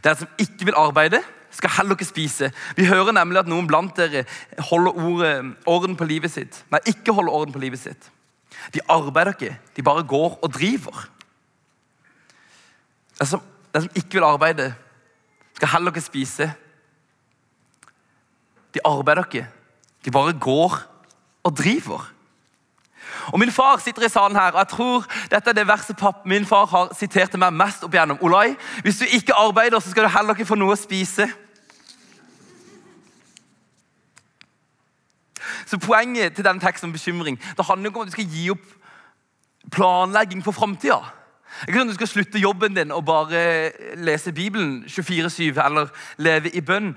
Dere 0.03 0.15
som 0.15 0.27
ikke 0.37 0.69
vil 0.69 0.77
arbeide, 0.77 1.23
skal 1.51 1.73
heller 1.77 1.97
ikke 1.97 2.05
spise. 2.05 2.51
Vi 2.77 2.85
hører 2.85 3.17
nemlig 3.17 3.41
at 3.41 3.49
noen 3.49 3.67
blant 3.67 3.97
dere 3.97 4.25
holder 4.69 5.53
orden 5.65 5.97
på 5.97 6.05
livet 6.05 6.31
sitt. 6.31 6.63
Nei, 6.71 6.79
ikke 6.85 7.13
holder 7.17 7.33
orden 7.33 7.53
på 7.53 7.59
livet 7.59 7.81
sitt. 7.81 8.11
De 8.73 8.79
arbeider 8.89 9.31
ikke, 9.31 9.57
de 9.75 9.83
bare 9.83 10.03
går 10.03 10.39
og 10.41 10.53
driver. 10.53 11.09
Den 13.19 13.27
som, 13.27 13.41
den 13.73 13.81
som 13.81 13.91
ikke 13.95 14.19
vil 14.19 14.23
arbeide, 14.23 14.73
skal 15.55 15.67
heller 15.67 15.91
ikke 15.91 16.01
spise. 16.01 16.53
De 18.73 18.79
arbeider 18.85 19.23
ikke, 19.25 19.47
de 20.05 20.11
bare 20.11 20.33
går 20.39 20.77
og 21.43 21.57
driver. 21.57 22.11
Og 23.27 23.39
Min 23.39 23.51
far 23.51 23.77
sitter 23.77 24.05
i 24.05 24.09
salen 24.09 24.35
her, 24.35 24.51
og 24.51 24.57
jeg 24.57 24.67
tror 24.67 25.05
dette 25.31 25.49
er 25.49 25.53
det 25.53 25.67
verset 25.67 25.97
papp 25.97 26.25
min 26.25 26.45
far 26.45 26.65
har 26.65 26.93
sitert 26.97 27.31
til 27.31 27.39
meg 27.39 27.53
mest 27.53 27.83
opp 27.83 27.93
igjennom. 27.93 28.19
Olai, 28.21 28.55
hvis 28.81 29.01
du 29.01 29.05
ikke 29.05 29.37
arbeider, 29.37 29.79
så 29.79 29.91
skal 29.91 30.03
du 30.03 30.09
heller 30.09 30.35
ikke 30.35 30.47
få 30.49 30.57
noe 30.59 30.75
å 30.75 30.79
spise. 30.79 31.27
Så 35.65 35.79
Poenget 35.81 36.35
til 36.35 36.45
den 36.45 36.59
teksten 36.59 36.89
om 36.89 36.93
bekymring 36.93 37.39
det 37.57 37.65
handler 37.65 37.89
ikke 37.89 37.99
om 37.99 38.07
at 38.07 38.11
du 38.11 38.17
skal 38.17 38.29
gi 38.29 38.49
opp 38.53 38.67
planlegging 39.71 40.43
for 40.43 40.55
framtida. 40.57 40.99
Sånn 41.67 41.91
du 41.91 41.93
skal 41.93 42.09
slutte 42.09 42.41
jobben 42.41 42.75
din 42.75 42.93
og 42.95 43.05
bare 43.05 43.71
lese 43.99 44.33
Bibelen 44.33 44.83
24-7 44.87 45.59
eller 45.61 45.91
leve 46.17 46.49
i 46.55 46.63
bønn. 46.65 46.95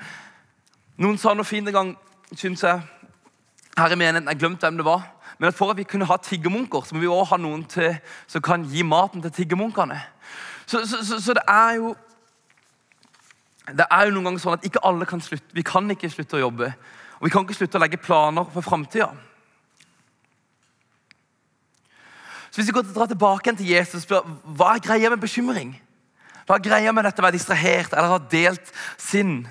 Noen 1.02 1.18
sa 1.18 1.34
noe 1.34 1.44
fint 1.44 1.68
en 1.68 1.74
gang, 1.74 1.90
syns 2.32 2.62
jeg, 2.64 2.80
her 3.76 3.92
i 3.92 3.98
menigheten, 3.98 4.30
jeg 4.30 4.38
glemte 4.38 4.66
hvem 4.66 4.78
det 4.78 4.86
var, 4.86 5.10
Men 5.38 5.48
at 5.48 5.54
for 5.54 5.70
at 5.70 5.76
vi 5.76 5.82
kunne 5.82 6.06
ha 6.06 6.16
tiggermunker, 6.16 6.84
så 6.86 6.94
må 6.94 7.00
vi 7.00 7.08
også 7.10 7.34
ha 7.34 7.36
noen 7.42 7.64
til, 7.64 7.96
som 8.26 8.42
kan 8.42 8.64
gi 8.70 8.82
maten 8.86 9.22
til 9.22 9.32
tiggermunkene. 9.34 9.98
Så, 10.66 10.86
så, 10.86 11.02
så, 11.04 11.20
så 11.20 11.34
det 11.34 11.42
er 11.48 11.72
jo 11.74 11.94
det 13.66 13.86
er 13.90 14.06
jo 14.06 14.12
noen 14.12 14.28
ganger 14.28 14.42
sånn 14.42 14.58
at 14.58 14.66
ikke 14.68 14.82
alle 14.84 15.06
kan 15.08 15.22
slutte. 15.24 15.54
Vi 15.56 15.64
kan 15.64 15.90
ikke 15.90 16.10
slutte 16.12 16.36
å 16.36 16.42
jobbe. 16.44 16.68
Og 17.20 17.26
vi 17.26 17.32
kan 17.32 17.46
ikke 17.46 17.56
slutte 17.56 17.78
å 17.78 17.82
legge 17.82 18.00
planer 18.02 18.46
for 18.52 18.64
framtida. 18.64 19.10
Så 22.50 22.60
hvis 22.60 22.70
vi 22.70 22.76
går 22.76 22.86
til, 22.86 22.94
drar 22.94 23.10
tilbake 23.10 23.48
igjen 23.48 23.58
til 23.58 23.72
Jesus 23.72 24.04
og 24.04 24.06
spør 24.06 24.32
hva 24.54 24.74
er 24.76 24.84
greia 24.84 25.10
med 25.10 25.22
bekymring, 25.24 25.74
hva 26.46 26.58
er 26.58 26.66
greia 26.68 26.92
med 26.94 27.06
dette 27.06 27.22
å 27.22 27.26
være 27.26 27.38
distrahert 27.38 27.94
eller 27.96 28.14
ha 28.14 28.20
delt 28.30 28.74
sinn 29.00 29.42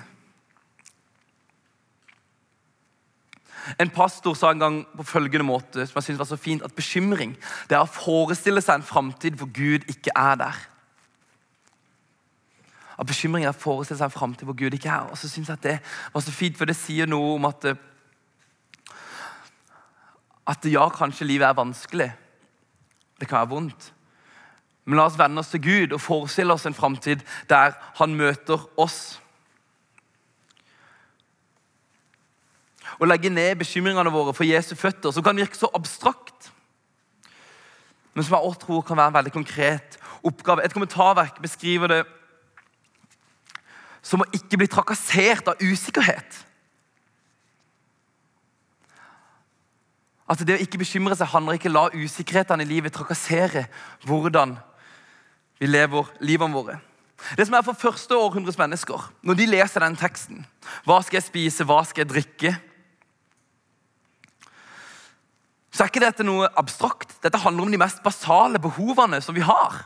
En 3.80 3.90
pastor 3.90 4.34
sa 4.36 4.50
en 4.52 4.60
gang 4.60 4.74
på 4.96 5.06
følgende 5.08 5.46
måte, 5.46 5.86
som 5.86 5.96
jeg 5.96 6.08
synes 6.08 6.20
var 6.20 6.28
så 6.28 6.36
fint, 6.36 6.62
at 6.62 6.74
bekymring 6.76 7.32
det 7.70 7.78
er 7.78 7.84
å 7.84 7.88
forestille 7.88 8.60
seg 8.60 8.80
en 8.80 8.86
framtid 8.86 9.38
hvor 9.40 9.48
Gud 9.56 9.86
ikke 9.88 10.12
er 10.12 10.36
der. 10.42 10.58
At 12.98 13.08
bekymringer 13.08 13.56
forestille 13.56 13.98
seg 13.98 14.10
en 14.10 14.14
framtid 14.18 14.46
hvor 14.48 14.56
Gud 14.58 14.76
ikke 14.76 14.92
er. 14.92 15.10
Og 15.10 15.18
så 15.18 15.28
synes 15.28 15.48
jeg 15.48 15.58
at 15.58 15.62
Det 15.62 15.78
var 16.14 16.20
så 16.20 16.32
fint, 16.32 16.58
for 16.58 16.64
det 16.64 16.76
sier 16.76 17.10
noe 17.10 17.34
om 17.34 17.50
at 17.50 17.74
at 20.44 20.66
ja, 20.68 20.88
kanskje 20.92 21.24
livet 21.24 21.46
er 21.48 21.56
vanskelig. 21.56 22.10
Det 23.20 23.28
kan 23.28 23.38
være 23.38 23.48
vondt. 23.48 23.92
Men 24.84 24.98
la 24.98 25.06
oss 25.08 25.18
vende 25.18 25.40
oss 25.40 25.52
til 25.54 25.62
Gud 25.64 25.94
og 25.96 26.02
forestille 26.04 26.52
oss 26.52 26.66
en 26.68 26.76
framtid 26.76 27.22
der 27.48 27.72
han 27.96 28.16
møter 28.16 28.60
oss. 28.76 29.16
Å 33.00 33.08
legge 33.08 33.32
ned 33.32 33.56
bekymringene 33.58 34.12
våre 34.12 34.34
for 34.36 34.46
Jesu 34.46 34.74
føtter, 34.76 35.10
som 35.10 35.24
kan 35.24 35.38
virke 35.40 35.56
så 35.58 35.70
abstrakt, 35.74 36.50
men 38.14 38.22
som 38.22 38.36
jeg 38.36 38.46
også 38.46 38.60
tror 38.62 38.84
kan 38.86 39.00
være 39.00 39.10
en 39.10 39.16
veldig 39.16 39.32
konkret 39.34 39.96
oppgave. 40.22 40.62
Et 40.62 40.72
kommentarverk 40.72 41.40
beskriver 41.42 41.90
det 41.90 42.02
som 44.04 44.20
å 44.20 44.28
ikke 44.36 44.60
bli 44.60 44.68
trakassert 44.70 45.48
av 45.48 45.62
usikkerhet. 45.64 46.42
At 50.28 50.40
Det 50.40 50.56
å 50.56 50.62
ikke 50.62 50.80
bekymre 50.80 51.16
seg 51.16 51.32
handler 51.32 51.58
ikke 51.58 51.72
la 51.72 51.88
usikkerhetene 51.92 52.64
i 52.64 52.68
livet 52.68 52.94
trakassere 52.96 53.66
hvordan 54.08 54.56
vi 55.60 55.68
lever 55.68 56.08
livene 56.24 56.56
våre. 56.56 56.78
Det 57.36 57.46
som 57.46 57.56
er 57.56 57.64
for 57.64 57.78
første 57.78 58.16
århundres 58.16 58.58
mennesker, 58.60 59.00
når 59.24 59.36
de 59.38 59.46
leser 59.48 59.84
den 59.84 59.96
teksten 59.96 60.42
Hva 60.84 60.98
skal 61.04 61.20
jeg 61.20 61.28
spise, 61.28 61.64
hva 61.64 61.80
skal 61.86 62.04
jeg 62.04 62.10
drikke? 62.10 62.54
Så 65.74 65.82
er 65.82 65.90
ikke 65.90 66.04
dette 66.04 66.26
noe 66.26 66.48
abstrakt. 66.60 67.16
Dette 67.22 67.40
handler 67.40 67.66
om 67.66 67.72
de 67.72 67.80
mest 67.80 68.02
basale 68.04 68.60
behovene 68.62 69.18
som 69.24 69.34
vi 69.34 69.42
har. 69.42 69.80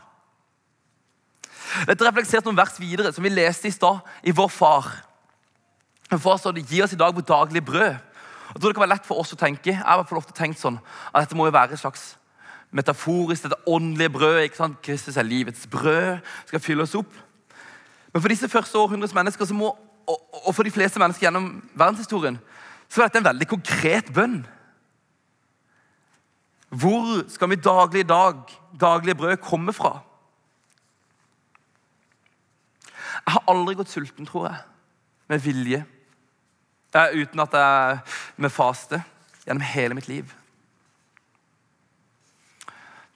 Dette 1.87 2.05
refleksert 2.05 2.45
noen 2.47 2.57
vers 2.57 2.77
videre, 2.79 3.11
som 3.13 3.23
vi 3.23 3.31
leste 3.31 3.69
i 3.69 3.73
stad 3.73 4.01
i 4.23 4.33
Vår 4.35 4.49
Far. 4.53 4.87
For 6.09 6.37
står 6.37 6.57
det, 6.57 6.65
Gi 6.69 6.81
oss 6.81 6.93
i 6.93 6.99
dag 6.99 7.15
vårt 7.15 7.27
daglige 7.29 7.65
brød. 7.65 7.97
Jeg 8.49 8.61
tror 8.61 8.71
det 8.71 8.75
kan 8.75 8.85
være 8.87 8.95
lett 8.95 9.05
for 9.05 9.21
oss 9.21 9.33
å 9.35 9.37
tenke 9.37 9.69
jeg 9.69 9.77
har 9.77 10.17
ofte 10.17 10.33
tenkt 10.33 10.57
sånn, 10.57 10.79
at 11.13 11.21
dette 11.21 11.37
må 11.37 11.45
jo 11.45 11.53
være 11.53 11.77
et 11.77 11.81
slags 11.81 12.15
metaforisk, 12.73 13.45
dette 13.45 13.59
åndelige 13.69 14.09
brødet. 14.09 14.43
ikke 14.49 14.57
sant? 14.57 14.79
Kristus 14.81 15.17
er 15.17 15.27
livets 15.27 15.67
brød, 15.69 16.17
skal 16.49 16.63
fylle 16.63 16.85
oss 16.85 16.95
opp. 16.97 17.13
Men 18.13 18.21
for 18.21 18.29
disse 18.29 18.49
første 18.49 18.77
århundres 18.77 19.13
mennesker 19.13 19.45
så 19.45 19.53
må, 19.53 19.69
og 20.09 20.55
for 20.55 20.65
de 20.65 20.73
fleste 20.73 20.99
mennesker 20.99 21.27
gjennom 21.27 21.51
verdenshistorien 21.77 22.39
så 22.89 23.01
er 23.03 23.09
dette 23.09 23.21
en 23.21 23.29
veldig 23.29 23.47
konkret 23.49 24.07
bønn. 24.13 24.39
Hvor 26.69 27.29
skal 27.29 27.49
vi 27.49 27.61
daglig 27.61 28.07
dag, 28.09 28.41
daglige 28.81 29.17
brød 29.17 29.37
komme 29.45 29.73
fra? 29.73 29.99
Jeg 33.25 33.35
har 33.35 33.47
aldri 33.51 33.75
gått 33.77 33.91
sulten, 33.91 34.27
tror 34.27 34.49
jeg, 34.49 34.59
med 35.29 35.43
vilje. 35.43 35.83
Eh, 36.95 37.15
uten 37.21 37.43
at 37.43 37.53
jeg 37.53 37.99
med 38.41 38.53
faste 38.53 39.01
gjennom 39.45 39.65
hele 39.65 39.97
mitt 39.97 40.09
liv. 40.09 40.31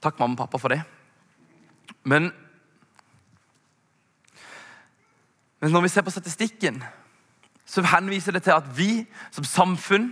Takk, 0.04 0.18
mamma 0.20 0.36
og 0.36 0.42
pappa, 0.44 0.60
for 0.60 0.74
det. 0.74 0.82
Men, 2.04 2.28
men 5.60 5.72
når 5.72 5.86
vi 5.86 5.92
ser 5.94 6.04
på 6.04 6.12
statistikken, 6.12 6.82
så 7.64 7.82
henviser 7.88 8.36
det 8.36 8.44
til 8.44 8.54
at 8.54 8.68
vi 8.76 9.06
som 9.32 9.46
samfunn 9.48 10.10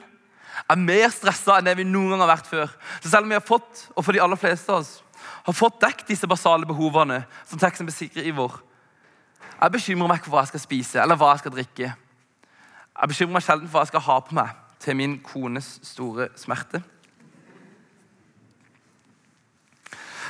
er 0.71 0.81
mer 0.81 1.13
stressa 1.13 1.59
enn 1.59 1.69
det 1.69 1.77
vi 1.79 1.87
noen 1.87 2.15
gang 2.15 2.25
har 2.25 2.33
vært 2.33 2.49
før. 2.51 2.73
Så 3.03 3.13
selv 3.13 3.27
om 3.27 3.33
vi 3.33 3.39
har 3.39 3.45
fått, 3.45 3.87
og 3.95 4.05
for 4.05 4.17
de 4.17 4.23
aller 4.25 4.41
fleste 4.41 4.73
av 4.73 4.83
oss, 4.83 4.97
har 5.47 5.57
fått 5.57 5.81
dekket 5.83 6.15
disse 6.15 6.29
basale 6.31 6.67
behovene, 6.67 7.23
som 7.47 7.61
teksten 7.61 7.89
beskriver, 7.89 8.57
jeg 9.63 9.73
bekymrer 9.73 10.09
meg 10.11 10.19
ikke 10.19 10.27
for 10.27 10.35
hva 10.35 10.43
jeg 10.43 10.53
skal 10.53 10.65
spise 10.65 11.03
eller 11.03 11.19
hva 11.19 11.29
jeg 11.33 11.45
skal 11.45 11.55
drikke. 11.55 11.93
Jeg 13.01 13.13
bekymrer 13.13 13.37
meg 13.37 13.45
sjelden 13.47 13.69
for 13.69 13.79
hva 13.79 13.85
jeg 13.85 13.93
skal 13.93 14.05
ha 14.09 14.17
på 14.27 14.35
meg, 14.35 14.57
til 14.83 14.97
min 14.99 15.15
kones 15.23 15.69
store 15.87 16.27
smerte. 16.37 16.83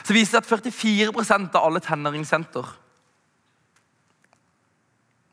Så 0.02 0.12
viser 0.12 0.42
det 0.42 0.52
at 0.52 0.74
44% 0.74 1.56
av 1.56 1.64
alle 1.64 1.80
tenåringssenter 1.80 2.68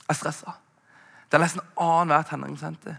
er 0.10 0.18
stressa. 0.18 0.56
Det 1.28 1.38
er 1.38 1.44
nesten 1.44 1.66
annenhver 1.76 2.26
tenåringssenter. 2.30 2.98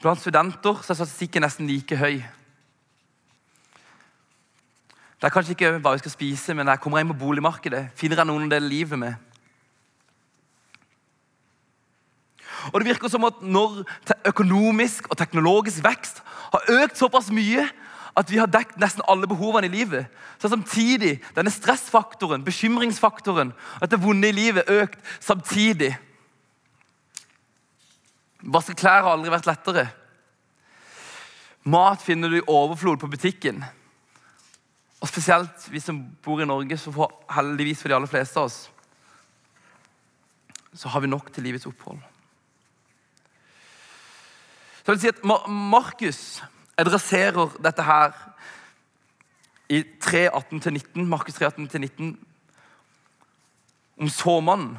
Blant 0.00 0.20
studenter 0.20 0.80
så 0.80 0.94
er 0.94 1.00
statistikken 1.02 1.44
nesten 1.44 1.68
like 1.68 1.96
høy. 2.00 2.22
Det 5.20 5.28
er 5.28 5.32
kanskje 5.34 5.52
ikke 5.52 5.74
hva 5.84 5.92
vi 5.92 6.00
skal 6.00 6.14
spise, 6.14 6.54
men 6.56 6.70
jeg 6.72 6.80
kommer 6.80 7.02
inn 7.02 7.10
på 7.12 7.18
boligmarkedet. 7.20 7.90
Finner 7.98 8.22
jeg 8.22 8.28
noen 8.30 8.46
å 8.46 8.52
dele 8.52 8.70
livet 8.72 8.98
med? 8.98 9.18
Og 12.72 12.80
det 12.80 12.88
virker 12.88 13.08
som 13.12 13.24
at 13.28 13.40
Når 13.40 13.82
økonomisk 14.28 15.10
og 15.10 15.18
teknologisk 15.20 15.84
vekst 15.84 16.22
har 16.24 16.72
økt 16.82 16.96
såpass 16.96 17.30
mye 17.32 17.66
at 18.18 18.30
vi 18.32 18.40
har 18.40 18.48
dekket 18.50 18.80
nesten 18.80 19.04
alle 19.08 19.28
behovene 19.30 19.68
i 19.68 19.72
livet, 19.72 20.08
så 20.38 20.48
har 20.48 20.56
samtidig 20.56 21.20
denne 21.36 21.52
stressfaktoren, 21.52 22.42
bekymringsfaktoren, 22.44 23.52
at 23.80 23.90
det 23.92 24.00
vonde 24.02 24.28
i 24.28 24.34
livet 24.34 24.68
økt 24.68 24.98
samtidig. 25.22 25.92
Vaske 28.42 28.74
klær 28.74 29.04
har 29.04 29.12
aldri 29.14 29.30
vært 29.30 29.46
lettere. 29.46 29.86
Mat 31.64 32.02
finner 32.02 32.32
du 32.32 32.40
i 32.40 32.48
overflod 32.48 32.98
på 32.98 33.12
butikken. 33.12 33.62
Og 35.00 35.08
Spesielt 35.08 35.72
vi 35.72 35.80
som 35.80 36.02
bor 36.22 36.40
i 36.42 36.48
Norge, 36.48 36.76
så 36.78 36.92
får 36.92 37.12
heldigvis 37.34 37.80
for 37.80 37.88
de 37.88 37.96
aller 37.96 38.10
fleste 38.10 38.40
av 38.40 38.50
oss, 38.50 38.70
så 40.76 40.88
har 40.88 41.00
vi 41.02 41.10
nok 41.10 41.32
til 41.32 41.42
livets 41.48 41.66
opphold. 41.66 41.98
Så 44.80 44.92
jeg 44.92 44.96
vil 44.96 45.00
si 45.02 45.08
at 45.12 45.48
Markus 45.48 46.20
adresserer 46.78 47.56
dette 47.62 47.84
her 47.84 48.14
i 49.70 49.82
3.18-19, 50.02 51.04
Markus 51.06 51.40
3.18-19 51.40 52.14
om 54.00 54.08
såmannen. 54.08 54.78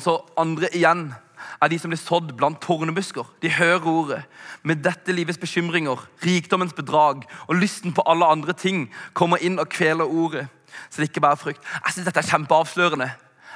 Så 0.00 0.16
andre 0.36 0.68
igjen 0.76 1.14
er 1.62 1.70
de 1.70 1.78
som 1.78 1.92
blir 1.92 2.00
sådd 2.00 2.32
blant 2.38 2.60
tornebusker. 2.62 3.26
De 3.42 3.50
hører 3.52 3.86
ordet. 3.88 4.20
Med 4.62 4.82
dette 4.84 5.12
livets 5.12 5.40
bekymringer, 5.40 6.00
rikdommens 6.24 6.76
bedrag 6.76 7.24
og 7.46 7.58
lysten 7.58 7.94
på 7.96 8.04
alle 8.06 8.28
andre 8.28 8.52
ting 8.56 8.88
kommer 9.12 9.42
inn 9.42 9.58
og 9.60 9.70
kveler 9.72 10.08
ordet. 10.08 10.46
Så 10.90 11.00
det 11.00 11.10
ikke 11.10 11.24
bare 11.24 11.38
er 11.38 11.42
frykt. 11.42 11.64
Jeg 11.86 11.92
synes 11.94 12.10
dette 12.10 12.22
er 12.22 12.30
kjempeavslørende. 12.30 13.10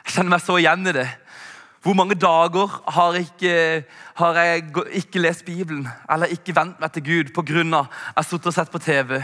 Jeg 0.05 0.17
kjenner 0.17 0.35
meg 0.35 0.43
så 0.45 0.59
igjen 0.61 0.91
i 0.91 0.97
det. 0.97 1.09
Hvor 1.85 1.97
mange 1.97 2.17
dager 2.17 2.81
har, 2.89 3.17
ikke, 3.21 3.85
har 4.17 4.39
jeg 4.41 4.65
ikke 5.05 5.21
lest 5.21 5.45
Bibelen 5.45 5.89
eller 6.11 6.33
ikke 6.33 6.55
vent 6.57 6.81
meg 6.81 6.93
til 6.93 7.05
Gud 7.05 7.33
pga. 7.37 7.61
jeg 7.61 7.89
har 8.17 8.25
sittet 8.25 8.47
og 8.47 8.55
sett 8.57 8.71
på 8.73 8.79
TV, 8.79 9.21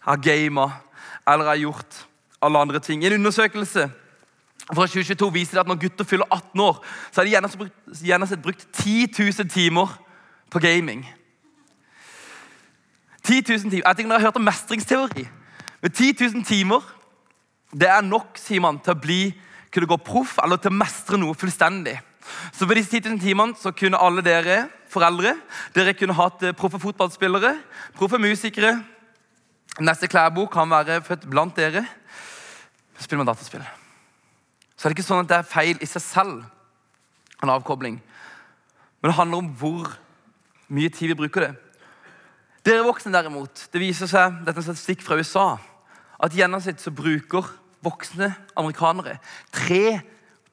har 0.00 0.16
gama 0.16 0.70
eller 1.28 1.44
har 1.44 1.56
gjort 1.56 2.06
alle 2.40 2.58
andre 2.58 2.80
ting? 2.80 3.04
En 3.04 3.12
undersøkelse 3.12 3.90
fra 4.76 4.86
2022 4.86 5.30
viser 5.32 5.56
det 5.56 5.62
at 5.64 5.70
når 5.70 5.80
gutter 5.80 6.04
fyller 6.04 6.28
18 6.30 6.60
år, 6.60 6.82
så 7.10 7.20
har 7.20 7.28
de 7.28 8.04
gjennomsnitt 8.04 8.42
brukt 8.44 8.66
10 8.72 9.08
000 9.18 9.48
timer 9.48 9.94
på 10.52 10.60
gaming. 10.60 11.06
10 13.24 13.42
000 13.48 13.70
timer. 13.70 13.82
Jeg 13.86 13.96
tenker, 13.96 14.08
når 14.08 14.14
jeg 14.14 14.20
har 14.20 14.28
hørt 14.28 14.40
om 14.40 14.46
mestringsteori 14.48 15.28
Men 15.82 15.90
10 15.90 16.14
000 16.20 16.44
timer 16.44 16.94
det 17.72 17.88
er 17.88 18.00
nok 18.00 18.38
sier 18.40 18.62
man, 18.64 18.78
til 18.80 18.94
å 18.94 19.00
bli 19.00 19.22
kunne 19.72 19.88
gå 19.90 19.98
proff 20.00 20.38
eller 20.42 20.56
til 20.56 20.72
å 20.72 20.78
mestre 20.80 21.18
noe 21.20 21.36
fullstendig. 21.36 21.98
Så 22.56 22.68
på 22.68 22.76
disse 22.76 22.92
10 22.96 23.10
000 23.10 23.20
timene 23.20 23.56
så 23.60 23.72
kunne 23.76 24.00
alle 24.00 24.24
dere 24.24 24.62
foreldre 24.88 25.34
dere 25.76 25.96
kunne 25.96 26.16
hatt 26.16 26.44
eh, 26.44 26.56
proffe 26.56 26.80
fotballspillere, 26.80 27.54
proffe 27.96 28.20
musikere. 28.20 28.78
Neste 29.84 30.08
klærbok 30.10 30.52
kan 30.56 30.70
være 30.70 31.02
født 31.04 31.28
blant 31.30 31.56
dere. 31.56 31.84
Så 32.96 33.04
spiller 33.04 33.24
man 33.24 33.34
dataspill 33.34 33.68
så 34.78 34.86
er 34.86 34.92
det 34.92 34.98
ikke 34.98 35.08
sånn 35.08 35.24
at 35.24 35.30
det 35.30 35.38
er 35.40 35.48
feil 35.50 35.80
i 35.82 35.88
seg 35.90 36.04
selv, 36.04 36.44
en 37.42 37.50
avkobling. 37.50 37.98
Men 39.00 39.10
det 39.10 39.16
handler 39.18 39.42
om 39.42 39.48
hvor 39.58 39.90
mye 40.70 40.92
tid 40.94 41.10
vi 41.10 41.18
bruker 41.18 41.48
det. 41.48 41.54
Dere 42.66 42.84
voksne 42.86 43.10
derimot, 43.14 43.64
det 43.72 43.82
viser 43.82 44.10
seg, 44.10 44.38
dette 44.44 44.54
er 44.54 44.62
en 44.62 44.68
statistikk 44.68 45.02
fra 45.02 45.18
USA, 45.18 45.48
at 46.22 46.34
gjennomsnitt 46.34 46.82
så 46.82 46.92
bruker 46.94 47.46
voksne 47.82 48.30
amerikanere 48.58 49.18
tre 49.54 49.98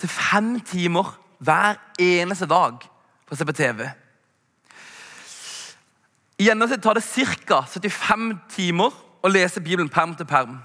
til 0.01 0.11
fem 0.11 0.55
timer 0.65 1.13
hver 1.45 1.77
eneste 2.01 2.47
dag 2.49 2.81
på 2.81 3.33
å 3.33 3.37
se 3.37 3.47
på 3.47 3.55
TV. 3.57 3.85
I 6.41 6.49
gjennomsnitt 6.49 6.83
tar 6.83 6.97
det 6.97 7.05
ca. 7.45 7.61
75 7.69 8.31
timer 8.51 8.95
å 9.25 9.31
lese 9.31 9.63
Bibelen 9.63 9.89
perm 9.89 10.15
til 10.17 10.27
perm. 10.29 10.57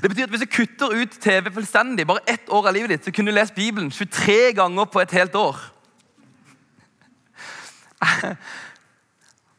Det 0.00 0.08
betyr 0.08 0.24
at 0.24 0.30
Hvis 0.30 0.40
du 0.40 0.46
kutter 0.46 0.94
ut 1.02 1.18
TV 1.20 1.50
fullstendig, 1.52 2.06
bare 2.06 2.24
ett 2.26 2.48
år 2.48 2.68
av 2.68 2.74
livet 2.74 2.90
ditt, 2.90 3.04
så 3.04 3.12
kunne 3.12 3.30
du 3.30 3.36
lest 3.36 3.54
Bibelen 3.54 3.90
23 3.90 4.52
ganger 4.56 4.84
på 4.84 5.00
et 5.00 5.10
helt 5.10 5.34
år. 5.34 5.58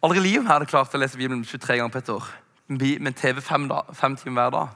Aldri 0.04 0.20
i 0.20 0.24
livet 0.24 0.48
hadde 0.48 0.66
jeg 0.66 0.74
klart 0.74 0.96
å 0.96 1.00
lese 1.00 1.18
Bibelen 1.20 1.46
23 1.46 1.78
ganger 1.80 1.94
på 1.94 2.02
et 2.02 2.10
år. 2.10 2.32
Men 2.68 3.14
TV 3.14 3.42
fem, 3.42 3.68
da, 3.70 3.84
fem 3.94 4.16
timer 4.20 4.42
hver 4.42 4.56
dag. 4.58 4.68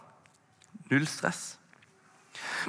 Null 0.92 1.08
stress. 1.08 1.58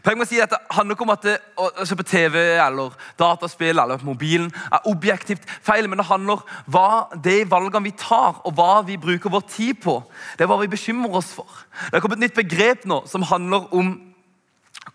Poenget 0.03 0.19
med 0.19 0.27
å 0.27 0.31
si 0.31 0.41
at 0.43 0.53
Det 0.53 0.59
handler 0.77 0.95
ikke 0.95 1.07
om 1.07 1.13
at 1.15 1.25
det, 1.27 1.37
å 1.59 1.87
se 1.87 1.97
på 1.99 2.07
TV 2.07 2.37
eller 2.63 2.95
dataspill 3.19 3.81
eller 3.83 4.05
mobilen 4.07 4.51
er 4.71 4.87
objektivt 4.91 5.47
feil, 5.65 5.89
men 5.91 5.99
det 5.99 6.07
handler 6.09 6.39
om 6.39 6.73
hva 6.73 6.91
de 7.25 7.41
valgene 7.51 7.89
vi 7.89 7.95
tar, 7.99 8.39
og 8.45 8.55
hva 8.55 8.83
vi 8.87 8.99
bruker 9.01 9.33
vår 9.33 9.47
tid 9.51 9.81
på. 9.83 9.99
Det 10.37 10.47
er 10.47 10.51
hva 10.51 10.61
vi 10.63 10.71
bekymrer 10.71 11.19
oss 11.19 11.33
for. 11.35 11.49
Det 11.89 11.99
har 11.99 12.05
kommet 12.05 12.21
et 12.21 12.29
nytt 12.29 12.39
begrep 12.39 12.87
nå 12.89 13.03
som 13.11 13.27
handler 13.27 13.67
om 13.75 13.97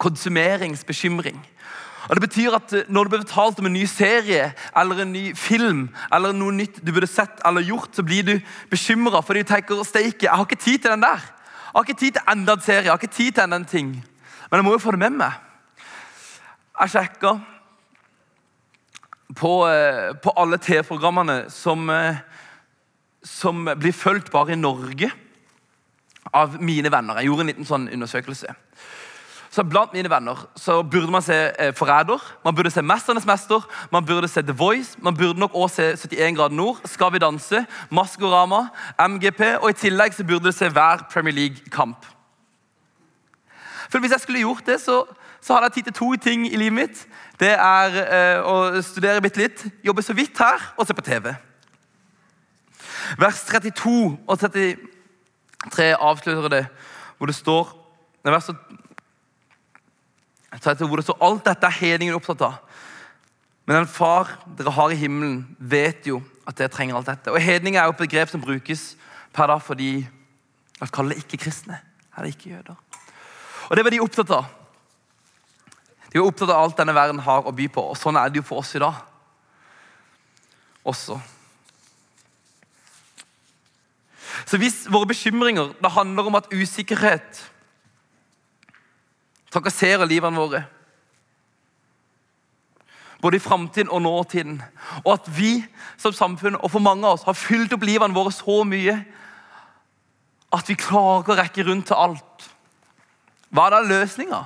konsumeringsbekymring. 0.01 1.41
Og 2.09 2.15
det 2.15 2.23
betyr 2.23 2.55
at 2.55 2.73
Når 2.89 3.03
du 3.03 3.09
blir 3.09 3.21
fortalt 3.23 3.59
om 3.59 3.65
en 3.65 3.73
ny 3.73 3.85
serie 3.87 4.53
eller 4.75 5.01
en 5.01 5.13
ny 5.13 5.35
film, 5.35 5.89
eller 6.11 6.33
noe 6.33 6.51
nytt 6.51 6.81
du 6.83 6.91
burde 6.91 7.07
sett 7.07 7.39
eller 7.45 7.63
gjort, 7.63 7.95
så 7.95 8.03
blir 8.03 8.23
du 8.23 8.39
bekymra 8.71 9.21
fordi 9.23 9.43
du 9.43 9.51
tenker 9.51 9.83
steike, 9.83 10.25
jeg 10.25 10.35
har 10.35 10.45
ikke 10.45 10.63
tid 10.63 10.79
til 10.79 10.91
den 10.91 11.01
der. 11.01 11.21
Jeg 11.73 11.79
har 11.79 11.83
ikke 11.87 11.99
tid 11.99 12.11
til 12.11 12.21
enda 12.29 12.53
en 12.53 12.61
serie, 12.61 12.83
jeg 12.83 12.91
har 12.91 13.01
ikke 13.01 13.15
tid 13.15 13.31
til 13.31 13.43
enda 13.43 13.55
en 13.55 13.65
ting. 13.65 14.03
Men 14.53 14.59
jeg 14.61 14.65
må 14.67 14.71
jo 14.75 14.81
få 14.83 14.91
det 14.93 14.99
med 15.01 15.15
meg. 15.17 15.37
Jeg 16.77 16.91
sjekka 16.93 17.31
på, 19.33 19.53
eh, 19.65 20.11
på 20.21 20.33
alle 20.37 20.59
TV-programmene 20.61 21.49
som, 21.49 21.89
eh, 21.89 22.19
som 23.25 23.65
blir 23.65 23.95
fulgt 23.97 24.29
bare 24.29 24.53
i 24.53 24.55
Norge 24.55 25.09
av 26.31 26.61
mine 26.61 26.91
venner. 26.91 27.15
Jeg 27.15 27.25
gjorde 27.31 27.39
en 27.39 27.47
liten 27.47 27.65
sånn 27.65 27.89
undersøkelse. 27.89 28.55
Så 29.49 29.63
Blant 29.67 29.91
mine 29.91 30.09
venner 30.09 30.37
så 30.55 30.83
burde 30.83 31.09
man 31.09 31.23
se 31.23 31.33
eh, 31.57 31.73
Forræder, 31.73 32.21
man 32.45 32.53
burde 32.53 32.69
se 32.69 32.81
Mesternes 32.81 33.25
mester, 33.25 33.65
man 33.91 34.05
burde 34.05 34.27
se 34.27 34.43
The 34.43 34.53
Voice, 34.53 34.97
man 35.01 35.17
burde 35.17 35.39
nok 35.39 35.55
også 35.55 35.97
se 35.97 36.09
71 36.09 36.35
grader 36.35 36.55
nord, 36.55 36.77
Skal 36.85 37.11
vi 37.11 37.17
danse, 37.17 37.65
Maskorama, 37.89 38.69
MGP, 38.99 39.57
og 39.63 39.69
i 39.69 39.73
tillegg 39.73 40.13
så 40.13 40.23
burde 40.23 40.45
du 40.45 40.51
se 40.51 40.69
hver 40.69 41.09
Premier 41.09 41.33
League-kamp. 41.33 42.05
For 43.93 44.01
Hvis 44.01 44.11
jeg 44.11 44.19
skulle 44.19 44.39
gjort 44.39 44.65
det, 44.65 44.81
så, 44.81 45.03
så 45.41 45.53
hadde 45.53 45.67
jeg 45.67 45.73
tid 45.73 45.83
til 45.83 45.93
to 45.93 46.07
ting 46.17 46.47
i 46.49 46.57
livet 46.57 46.73
mitt. 46.73 47.01
Det 47.37 47.51
er 47.53 47.97
eh, 48.01 48.39
å 48.41 48.81
studere 48.81 49.21
bitte 49.21 49.37
litt, 49.37 49.59
jobbe 49.85 50.01
så 50.01 50.15
vidt 50.17 50.39
her 50.41 50.63
og 50.81 50.87
se 50.89 50.95
på 50.97 51.03
TV. 51.05 51.27
Vers 53.21 53.43
32 53.51 53.93
og 54.25 54.39
33 54.41 55.91
avslutter 55.93 56.49
det, 56.55 56.63
hvor 57.19 57.29
det 57.29 57.35
står 57.37 57.69
vers 58.25 58.49
hvor 60.79 60.97
det 60.97 61.05
står 61.05 61.21
alt 61.27 61.45
dette 61.45 61.69
er 61.69 61.77
hedningen 61.83 62.17
opptatt 62.17 62.41
av. 62.47 62.57
Men 63.67 63.83
den 63.83 63.91
far 63.93 64.31
dere 64.57 64.73
har 64.73 64.89
i 64.89 64.97
himmelen, 64.97 65.43
vet 65.59 66.09
jo 66.09 66.23
at 66.49 66.57
dere 66.57 66.73
trenger 66.73 66.97
alt 66.97 67.13
dette. 67.13 67.29
Og 67.29 67.41
Hedning 67.41 67.77
er 67.77 67.85
jo 67.85 67.93
et 67.93 68.01
begrep 68.01 68.33
som 68.33 68.41
brukes 68.41 68.95
per 69.37 69.53
dag 69.53 69.61
fordi 69.61 70.07
at 70.81 70.89
kaller 70.89 71.21
ikke-kristne 71.21 71.77
eller 72.17 72.33
ikke-jøder. 72.33 72.81
Og 73.69 73.75
Det 73.77 73.83
var 73.83 73.91
de 73.91 74.01
opptatt 74.03 74.31
av. 74.31 74.45
De 76.11 76.19
var 76.19 76.27
opptatt 76.27 76.49
av 76.49 76.59
alt 76.63 76.77
denne 76.77 76.95
verden 76.95 77.19
har 77.25 77.47
å 77.47 77.55
by 77.55 77.67
på. 77.67 77.89
Og 77.91 77.97
Sånn 77.97 78.17
er 78.19 78.29
det 78.29 78.41
jo 78.41 78.47
for 78.47 78.63
oss 78.63 78.75
i 78.75 78.83
dag 78.83 79.01
også. 80.83 81.15
Så 84.45 84.59
hvis 84.59 84.83
våre 84.91 85.07
bekymringer 85.07 85.71
det 85.79 85.91
handler 85.95 86.27
om 86.27 86.35
at 86.35 86.51
usikkerhet 86.51 87.43
trakasserer 89.53 90.09
livene 90.09 90.39
våre, 90.39 90.63
både 93.21 93.37
i 93.39 93.43
framtiden 93.43 93.91
og 93.93 94.01
nåtiden, 94.03 94.57
og 95.05 95.13
at 95.13 95.29
vi 95.31 95.61
som 95.97 96.13
samfunn 96.13 96.57
og 96.59 96.71
for 96.73 96.83
mange 96.83 97.07
av 97.07 97.15
oss 97.15 97.27
har 97.27 97.37
fylt 97.37 97.71
opp 97.73 97.85
livene 97.87 98.15
våre 98.15 98.33
så 98.35 98.63
mye 98.67 98.97
at 100.53 100.69
vi 100.69 100.75
klarer 100.77 101.31
å 101.31 101.37
rekke 101.39 101.63
rundt 101.69 101.87
til 101.89 101.97
alt 101.97 102.49
hva 103.53 103.67
er 103.67 103.75
da 103.75 103.83
løsninga? 103.85 104.41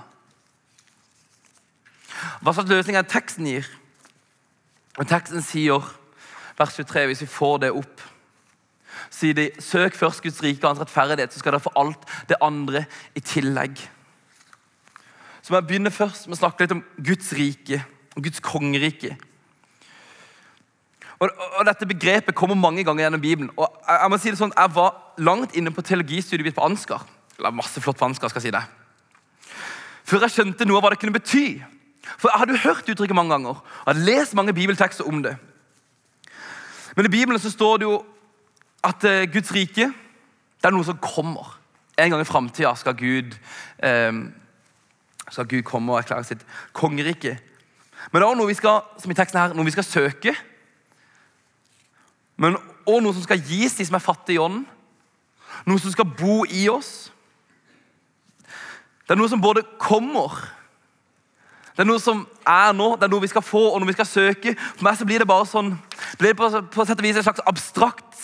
Hva 2.43 2.53
slags 2.53 2.69
løsning 2.69 2.97
er 2.99 3.07
teksten 3.07 3.47
gir? 3.47 3.67
Teksten 4.97 5.43
sier, 5.45 5.85
vers 6.57 6.75
23, 6.75 7.05
hvis 7.11 7.23
vi 7.23 7.29
får 7.31 7.59
det 7.65 7.73
opp 7.77 8.05
sier 9.13 9.35
de, 9.37 9.49
Søk 9.63 9.95
først 9.97 10.23
Guds 10.23 10.41
rike 10.43 10.63
og 10.63 10.73
hans 10.73 10.81
rettferdighet, 10.83 11.33
så 11.33 11.41
skal 11.41 11.55
dere 11.55 11.63
få 11.63 11.73
alt 11.79 12.03
det 12.29 12.39
andre 12.43 12.83
i 13.17 13.23
tillegg. 13.23 13.79
Så 15.41 15.53
må 15.53 15.61
jeg 15.61 15.69
begynne 15.69 15.93
først 15.93 16.27
med 16.27 16.37
å 16.37 16.41
snakke 16.41 16.65
litt 16.65 16.75
om 16.75 16.83
Guds 16.97 17.31
rike 17.37 17.81
og 18.17 18.25
Guds 18.25 18.41
kongerike. 18.43 19.15
Og, 21.17 21.29
og, 21.31 21.61
Dette 21.65 21.87
begrepet 21.89 22.35
kommer 22.37 22.57
mange 22.59 22.83
ganger 22.85 23.07
gjennom 23.07 23.21
Bibelen. 23.21 23.53
Og 23.55 23.65
Jeg, 23.87 24.01
jeg 24.01 24.11
må 24.11 24.19
si 24.21 24.33
det 24.33 24.41
sånn, 24.41 24.57
jeg 24.57 24.73
var 24.75 24.97
langt 25.23 25.55
inne 25.57 25.73
på 25.73 25.85
teologistudiet 25.85 26.45
mitt 26.45 26.57
på 26.57 26.65
Ansgar. 26.67 27.07
Eller 27.37 27.55
masse 27.55 27.81
flott 27.81 27.97
på 27.97 28.05
Ansgar, 28.05 28.29
skal 28.29 28.43
jeg 28.43 28.51
si 28.51 28.57
det 28.57 28.67
før 30.07 30.23
jeg 30.25 30.35
skjønte 30.37 30.67
noe 30.67 30.79
av 30.79 30.85
hva 30.85 30.93
det 30.93 31.01
kunne 31.01 31.15
bety. 31.17 31.59
For 32.15 32.31
Jeg 32.31 32.39
hadde 32.39 32.61
hørt 32.63 32.89
uttrykket 32.89 33.17
mange 33.17 33.35
ganger 33.35 33.59
og 33.59 33.87
hadde 33.89 34.05
lest 34.07 34.35
mange 34.37 34.55
bibeltekster 34.55 35.07
om 35.07 35.19
det. 35.23 35.35
Men 36.95 37.05
i 37.05 37.13
Bibelen 37.13 37.39
så 37.39 37.51
står 37.51 37.77
det 37.77 37.89
jo 37.89 37.97
at 38.87 39.03
uh, 39.03 39.25
Guds 39.33 39.51
rike 39.53 39.91
det 40.57 40.65
er 40.65 40.73
noe 40.73 40.87
som 40.87 40.97
kommer. 40.97 41.57
En 41.99 42.09
gang 42.13 42.21
i 42.21 42.27
framtida 42.27 42.71
skal, 42.77 42.97
um, 42.97 44.21
skal 45.29 45.47
Gud 45.49 45.61
komme 45.67 45.93
og 45.93 45.99
erklære 45.99 46.25
sitt 46.25 46.45
kongerike. 46.73 47.35
Men 48.11 48.21
det 48.21 48.25
er 48.25 48.29
også 48.31 48.39
noe 48.39 48.49
vi 48.49 48.57
skal, 48.57 48.79
som 49.01 49.11
i 49.11 49.17
teksten 49.17 49.39
her, 49.39 49.53
noe 49.53 49.67
vi 49.67 49.75
skal 49.75 49.85
søke. 49.85 50.33
Men 52.37 52.57
også 52.85 53.03
noe 53.03 53.17
som 53.17 53.25
skal 53.25 53.43
gis 53.45 53.77
de 53.77 53.85
som 53.85 53.97
er 53.99 54.05
fattige 54.05 54.37
i 54.37 54.41
ånden. 54.41 54.65
Noe 55.67 55.81
som 55.81 55.93
skal 55.93 56.09
bo 56.17 56.43
i 56.49 56.67
oss. 56.71 57.11
Det 59.07 59.15
er 59.15 59.19
noe 59.21 59.31
som 59.31 59.39
både 59.39 59.63
kommer 59.79 60.35
Det 61.71 61.85
er 61.85 61.87
noe 61.87 62.01
som 62.03 62.25
er 62.43 62.73
nå, 62.75 62.95
det 62.97 63.05
er 63.05 63.11
noe 63.13 63.23
vi 63.23 63.29
skal 63.31 63.45
få 63.45 63.61
og 63.69 63.79
noe 63.79 63.87
vi 63.87 63.95
skal 63.95 64.09
søke. 64.09 64.55
For 64.57 64.83
meg 64.83 64.97
så 64.97 65.05
blir 65.05 65.21
det 65.21 65.27
bare 65.29 65.45
sånn, 65.45 65.75
blir 66.17 66.33
på, 66.33 66.49
på 66.73 66.85
sett 66.87 66.97
og 66.97 67.05
vis 67.05 67.19
en 67.21 67.25
slags 67.27 67.43
abstrakt 67.45 68.23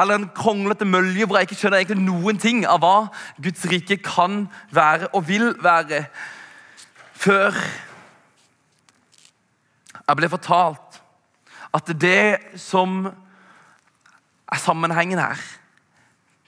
eller 0.00 0.16
en 0.16 0.30
kronglete 0.34 0.88
mølje 0.88 1.26
hvor 1.28 1.38
jeg 1.38 1.48
ikke 1.48 1.58
skjønner 1.60 1.82
egentlig 1.82 2.02
noen 2.02 2.40
ting 2.40 2.64
av 2.66 2.80
hva 2.82 2.94
Guds 3.42 3.62
rike 3.70 4.00
kan 4.02 4.46
være 4.74 5.10
og 5.14 5.26
vil 5.28 5.52
være. 5.62 6.02
Før 7.20 7.54
jeg 10.00 10.18
ble 10.18 10.32
fortalt 10.32 11.00
at 11.76 11.92
det 12.02 12.58
som 12.58 13.04
er 13.06 14.58
sammenhengen 14.58 15.20
her 15.22 15.38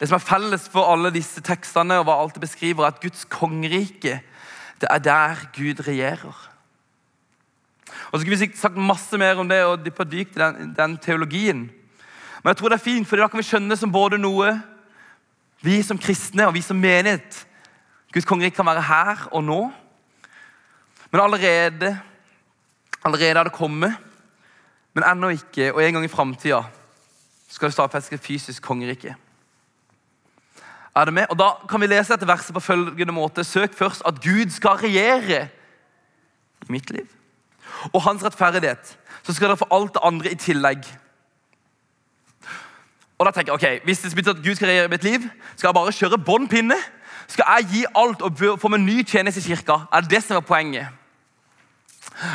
det 0.02 0.08
som 0.10 0.16
er 0.18 0.24
felles 0.26 0.64
for 0.66 0.90
alle 0.90 1.12
disse 1.14 1.38
tekstene, 1.46 2.00
og 2.00 2.08
hva 2.08 2.16
alt 2.18 2.34
det 2.34 2.42
beskriver, 2.42 2.82
er 2.82 2.90
at 2.90 2.98
Guds 2.98 3.22
kongerike 3.30 4.16
det 4.82 4.88
er 4.90 4.98
der 4.98 5.44
Gud 5.54 5.84
regjerer. 5.86 6.48
Og 8.10 8.18
så 8.18 8.24
skulle 8.24 8.34
vi 8.34 8.48
sagt 8.58 8.76
masse 8.76 9.18
mer 9.18 9.38
om 9.38 9.46
det 9.46 9.60
og 9.62 9.84
dypt 9.86 10.10
i 10.10 10.24
den, 10.40 10.74
den, 10.74 10.98
teologien. 10.98 11.70
Men 12.42 12.50
jeg 12.50 12.56
tror 12.56 12.74
det 12.74 12.80
er 12.80 12.84
fint, 12.88 13.06
for 13.06 13.16
da 13.16 13.30
kan 13.30 13.38
vi 13.38 13.46
skjønne 13.46 13.78
som 13.78 13.94
både 13.94 14.18
noe 14.18 14.56
vi 15.62 15.78
som 15.86 16.02
kristne 16.02 16.48
og 16.50 16.56
vi 16.56 16.66
som 16.66 16.82
menighet 16.82 17.44
Guds 18.12 18.26
kongerike 18.26 18.58
kan 18.58 18.66
være 18.66 18.82
her 18.82 19.28
og 19.30 19.44
nå. 19.46 19.60
Men 21.14 21.28
allerede 21.28 21.94
allerede 23.04 23.38
er 23.38 23.44
det 23.44 23.54
kommet, 23.54 23.94
men 24.94 25.04
ennå 25.06 25.28
ikke. 25.28 25.70
Og 25.74 25.84
en 25.84 25.94
gang 25.94 26.04
i 26.04 26.10
framtida 26.10 26.64
skal 27.48 27.70
det 27.70 27.78
stadfestes 27.78 28.20
fysisk 28.20 28.62
kongerike. 28.62 29.14
Er 30.96 31.04
det 31.04 31.14
med? 31.14 31.26
Og 31.30 31.38
Da 31.38 31.50
kan 31.68 31.80
vi 31.80 31.86
lese 31.86 32.12
dette 32.12 32.28
verset 32.28 32.54
på 32.54 32.60
følgende 32.60 33.12
måte. 33.12 33.44
Søk 33.44 33.74
først 33.74 34.02
at 34.06 34.20
Gud 34.20 34.50
skal 34.50 34.70
regjere 34.70 35.48
mitt 36.68 36.90
liv. 36.90 37.08
Og 37.92 38.02
hans 38.02 38.24
rettferdighet. 38.24 38.98
Så 39.22 39.32
skal 39.32 39.48
dere 39.48 39.56
få 39.56 39.68
alt 39.70 39.94
det 39.94 40.02
andre 40.04 40.32
i 40.32 40.34
tillegg. 40.34 40.84
Og 43.18 43.26
da 43.26 43.30
tenker 43.30 43.52
jeg, 43.52 43.78
ok, 43.78 43.84
Hvis 43.84 43.98
det 43.98 44.14
betyr 44.14 44.30
at 44.30 44.44
Gud 44.44 44.54
skal 44.54 44.68
regjere 44.68 44.88
mitt 44.88 45.04
liv, 45.04 45.20
skal 45.56 45.68
jeg 45.68 45.74
bare 45.74 45.92
kjøre 45.92 46.18
bånn 46.18 46.48
pinne? 46.48 46.76
Skal 47.26 47.44
jeg 47.48 47.68
gi 47.70 47.84
alt 47.94 48.22
og 48.22 48.40
få 48.60 48.68
meg 48.68 48.80
ny 48.80 49.02
tjeneste 49.06 49.40
i 49.40 49.54
kirka? 49.54 49.86
Er 49.92 50.00
det 50.00 50.10
det 50.10 50.22
som 50.24 50.36
er 50.36 50.40
poenget? 50.40 50.88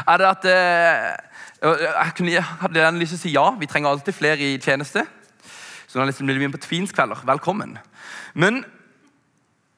Er 0.08 0.18
det 0.18 0.28
at 0.28 0.46
eh, 0.46 1.18
Jeg, 1.62 2.12
kunne, 2.16 2.32
jeg 2.32 2.44
hadde 2.44 2.92
lyst 3.00 3.10
til 3.10 3.18
å 3.18 3.22
si 3.22 3.34
ja, 3.34 3.50
vi 3.60 3.66
trenger 3.66 3.90
alltid 3.90 4.14
flere 4.14 4.38
i 4.38 4.58
tjeneste. 4.58 5.06
Så 5.88 5.98
Journalisten 5.98 6.28
blir 6.28 6.52
på 6.54 6.58
tvinskvelder. 6.58 7.24
Velkommen. 7.26 7.78
Men, 8.34 8.64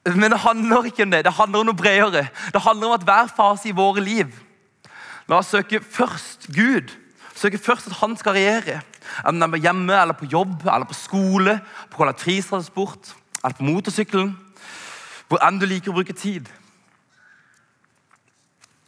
men, 0.04 0.30
det 0.30 0.40
handler 0.44 0.88
ikke 0.90 1.06
om 1.06 1.10
det. 1.10 1.24
Det 1.24 1.34
handler 1.36 1.62
om 1.62 1.70
noe 1.70 1.78
bredere. 1.78 2.28
Det 2.52 2.62
handler 2.64 2.90
om 2.90 2.96
at 2.98 3.06
hver 3.08 3.32
fase 3.36 3.70
i 3.70 3.76
våre 3.76 4.02
liv 4.04 4.30
La 5.30 5.38
oss 5.38 5.52
søke 5.52 5.78
først 5.78 6.48
Gud. 6.50 6.90
Søke 7.38 7.58
først 7.62 7.86
at 7.86 8.00
han 8.00 8.16
skal 8.18 8.34
regjere. 8.34 8.80
Enten 9.22 9.44
det 9.54 9.60
er 9.60 9.68
hjemme, 9.68 9.94
eller 9.94 10.16
på 10.18 10.26
jobb, 10.26 10.64
eller 10.66 10.88
på 10.90 10.96
skole, 10.98 11.60
på 11.90 12.00
kollektivtransport 12.00 13.12
eller 13.44 13.56
på 13.56 13.68
motorsykkelen. 13.68 14.32
Hvor 15.30 15.38
enn 15.46 15.60
du 15.60 15.68
liker 15.70 15.92
å 15.92 15.96
bruke 16.00 16.16
tid. 16.18 16.50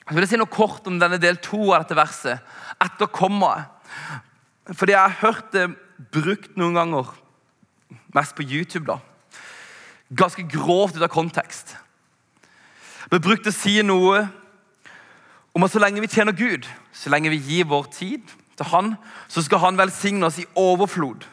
Jeg 0.02 0.18
vil 0.18 0.26
si 0.28 0.40
noe 0.40 0.50
kort 0.50 0.88
om 0.90 0.98
denne 0.98 1.20
del 1.22 1.38
to 1.40 1.70
av 1.70 1.84
dette 1.84 1.96
verset. 1.96 2.42
Etter 2.82 3.06
kommaet. 3.06 3.70
Fordi 4.74 4.96
jeg 4.96 5.00
har 5.00 5.20
hørt 5.22 5.54
det 5.54 5.68
brukt 6.12 6.58
noen 6.58 6.76
ganger, 6.76 7.08
mest 8.14 8.34
på 8.34 8.44
YouTube, 8.44 8.86
da. 8.90 8.98
Ganske 10.16 10.44
grovt 10.44 10.96
ut 10.96 11.02
av 11.02 11.08
kontekst. 11.12 11.76
Vi 13.12 13.20
brukte 13.20 13.52
å 13.52 13.56
si 13.56 13.78
noe 13.84 14.26
om 15.52 15.64
at 15.64 15.72
så 15.72 15.80
lenge 15.82 16.00
vi 16.00 16.08
tjener 16.08 16.36
Gud, 16.36 16.66
så 16.92 17.12
lenge 17.12 17.32
vi 17.32 17.40
gir 17.40 17.68
vår 17.68 17.90
tid 17.92 18.24
til 18.56 18.68
Han, 18.72 18.94
så 19.28 19.42
skal 19.44 19.60
Han 19.64 19.78
velsigne 19.80 20.26
oss 20.26 20.38
i 20.40 20.48
overflod. 20.56 21.26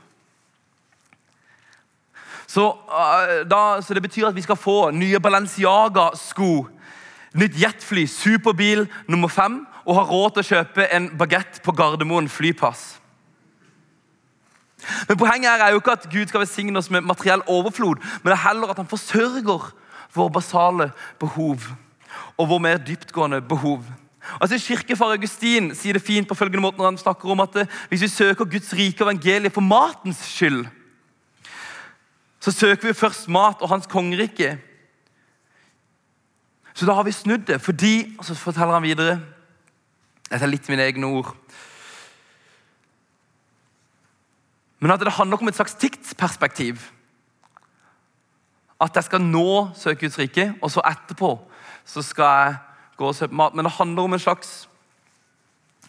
Så, 2.50 2.66
uh, 2.90 3.48
da, 3.48 3.82
så 3.82 3.94
det 3.94 4.02
betyr 4.02 4.28
at 4.28 4.36
vi 4.36 4.42
skal 4.42 4.58
få 4.58 4.90
nye 4.92 5.20
Balenciaga-sko, 5.22 6.54
nytt 7.38 7.60
jetfly, 7.62 8.08
superbil 8.10 8.88
nummer 9.08 9.30
fem, 9.30 9.62
og 9.86 10.00
ha 10.00 10.06
råd 10.10 10.34
til 10.34 10.44
å 10.44 10.50
kjøpe 10.50 10.88
en 10.94 11.12
bagett 11.18 11.62
på 11.64 11.76
Gardermoen 11.78 12.30
flypass. 12.30 12.99
Men 15.08 15.18
Poenget 15.18 15.52
her 15.52 15.66
er 15.66 15.72
jo 15.74 15.82
ikke 15.82 15.98
at 15.98 16.08
Gud 16.12 16.28
skal 16.28 16.44
velsigne 16.44 16.80
oss 16.80 16.90
med 16.90 17.02
materiell 17.02 17.42
overflod, 17.48 18.00
men 18.24 18.32
det 18.32 18.38
er 18.38 18.48
heller 18.48 18.72
at 18.72 18.78
han 18.78 18.88
forsørger 18.88 19.72
våre 20.16 20.32
basale 20.32 20.92
behov 21.20 21.60
og 22.38 22.50
våre 22.50 22.64
mer 22.64 22.78
dyptgående 22.78 23.42
behov. 23.42 23.84
Altså 24.42 24.60
Kirkefar 24.62 25.14
Augustin 25.16 25.72
sier 25.76 25.98
det 25.98 26.06
fint 26.06 26.28
på 26.28 26.38
følgende 26.38 26.62
måte 26.62 26.78
når 26.78 26.92
han 26.92 27.02
snakker 27.02 27.32
om 27.34 27.42
at 27.44 27.56
eh, 27.62 27.78
hvis 27.90 28.04
vi 28.06 28.12
søker 28.12 28.46
Guds 28.46 28.74
rike 28.74 29.04
evangeliet 29.04 29.54
for 29.54 29.66
matens 29.66 30.22
skyld, 30.36 30.66
så 32.40 32.52
søker 32.52 32.88
vi 32.88 32.94
først 32.94 33.28
mat 33.28 33.62
og 33.62 33.70
Hans 33.70 33.88
kongerike. 33.90 34.58
Så 36.74 36.86
da 36.86 36.94
har 36.96 37.04
vi 37.04 37.12
snudd 37.12 37.48
det, 37.48 37.62
fordi 37.62 38.16
og 38.20 38.26
Så 38.26 38.36
forteller 38.36 38.74
han 38.74 38.84
videre 38.84 39.20
Dette 40.30 40.46
er 40.46 40.52
litt 40.52 40.70
mine 40.70 40.86
egne 40.86 41.08
ord. 41.08 41.34
Men 44.80 44.92
at 44.92 45.04
det 45.04 45.12
handler 45.12 45.38
om 45.38 45.48
et 45.48 45.56
slags 45.56 45.76
tidsperspektiv. 45.76 46.80
At 48.80 48.96
jeg 48.96 49.04
skal 49.04 49.22
nå 49.22 49.70
søke 49.76 50.06
Guds 50.06 50.20
rike, 50.20 50.54
og 50.62 50.72
så 50.72 50.84
etterpå 50.88 51.34
så 51.90 52.02
skal 52.06 52.24
jeg 52.24 52.58
gå 52.98 53.08
og 53.08 53.16
søke 53.16 53.36
mat. 53.36 53.56
Men 53.56 53.66
det 53.66 53.74
handler 53.76 54.04
om 54.04 54.14
en 54.14 54.20
slags 54.20 54.70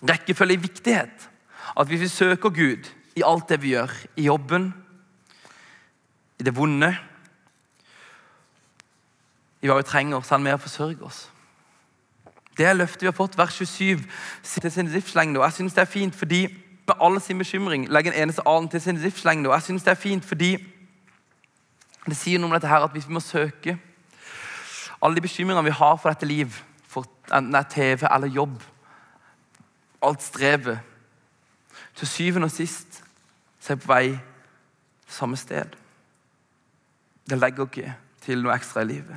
rekkefølge 0.02 0.54
i 0.54 0.62
viktighet. 0.62 1.30
At 1.76 1.86
hvis 1.86 2.00
vi 2.00 2.08
søker 2.08 2.50
Gud 2.50 2.90
i 3.16 3.22
alt 3.26 3.48
det 3.48 3.62
vi 3.62 3.74
gjør, 3.74 3.90
i 4.16 4.22
jobben, 4.22 4.74
i 6.40 6.42
det 6.42 6.56
vonde 6.56 6.96
I 9.60 9.68
hva 9.68 9.76
vi 9.76 9.84
trenger, 9.84 10.22
så 10.24 10.34
er 10.34 10.38
han 10.38 10.44
med 10.46 10.56
å 10.56 10.62
forsørge 10.62 11.04
oss. 11.04 11.18
Det 12.56 12.64
er 12.64 12.78
løftet 12.78 13.02
vi 13.04 13.10
har 13.10 13.16
fått, 13.16 13.36
vers 13.36 13.58
27, 13.60 14.00
til 14.42 14.72
sin 14.72 14.88
livslengde. 14.88 15.36
Og 15.36 15.44
jeg 15.44 15.58
synes 15.58 15.76
det 15.76 15.82
er 15.82 15.90
fint 15.90 16.16
fordi 16.16 16.46
med 16.90 16.98
all 17.00 17.20
sin 17.22 17.38
bekymring 17.38 17.86
legge 17.88 18.10
en 18.10 18.22
eneste 18.22 18.42
alen 18.46 18.68
til 18.68 18.80
sin 18.80 18.96
livslengde. 18.96 19.48
Og 19.50 19.54
jeg 19.54 19.62
synes 19.62 19.86
det 19.86 19.90
er 19.90 20.02
fint 20.02 20.24
fordi 20.24 20.56
det 22.06 22.16
sier 22.16 22.40
noe 22.40 22.50
om 22.50 22.56
dette 22.56 22.68
her, 22.68 22.82
at 22.82 22.92
hvis 22.96 23.06
vi 23.06 23.14
må 23.14 23.20
søke 23.22 23.76
alle 25.00 25.16
de 25.16 25.24
bekymringene 25.24 25.68
vi 25.68 25.76
har 25.76 25.96
for 25.96 26.10
dette 26.10 26.26
liv, 26.26 26.52
for 26.88 27.06
enten 27.30 27.52
det 27.54 27.60
er 27.60 27.70
TV 27.70 28.06
eller 28.10 28.26
jobb, 28.26 28.62
alt 30.02 30.22
strevet 30.22 30.78
Til 31.94 32.08
syvende 32.08 32.44
og 32.44 32.50
sist 32.50 33.02
så 33.60 33.72
er 33.72 33.76
vi 33.76 33.84
på 33.84 33.92
vei 33.92 34.18
samme 35.08 35.36
sted. 35.36 35.74
Det 37.28 37.38
legger 37.38 37.66
ikke 37.66 37.94
til 38.24 38.42
noe 38.42 38.54
ekstra 38.54 38.80
i 38.80 38.88
livet. 38.88 39.16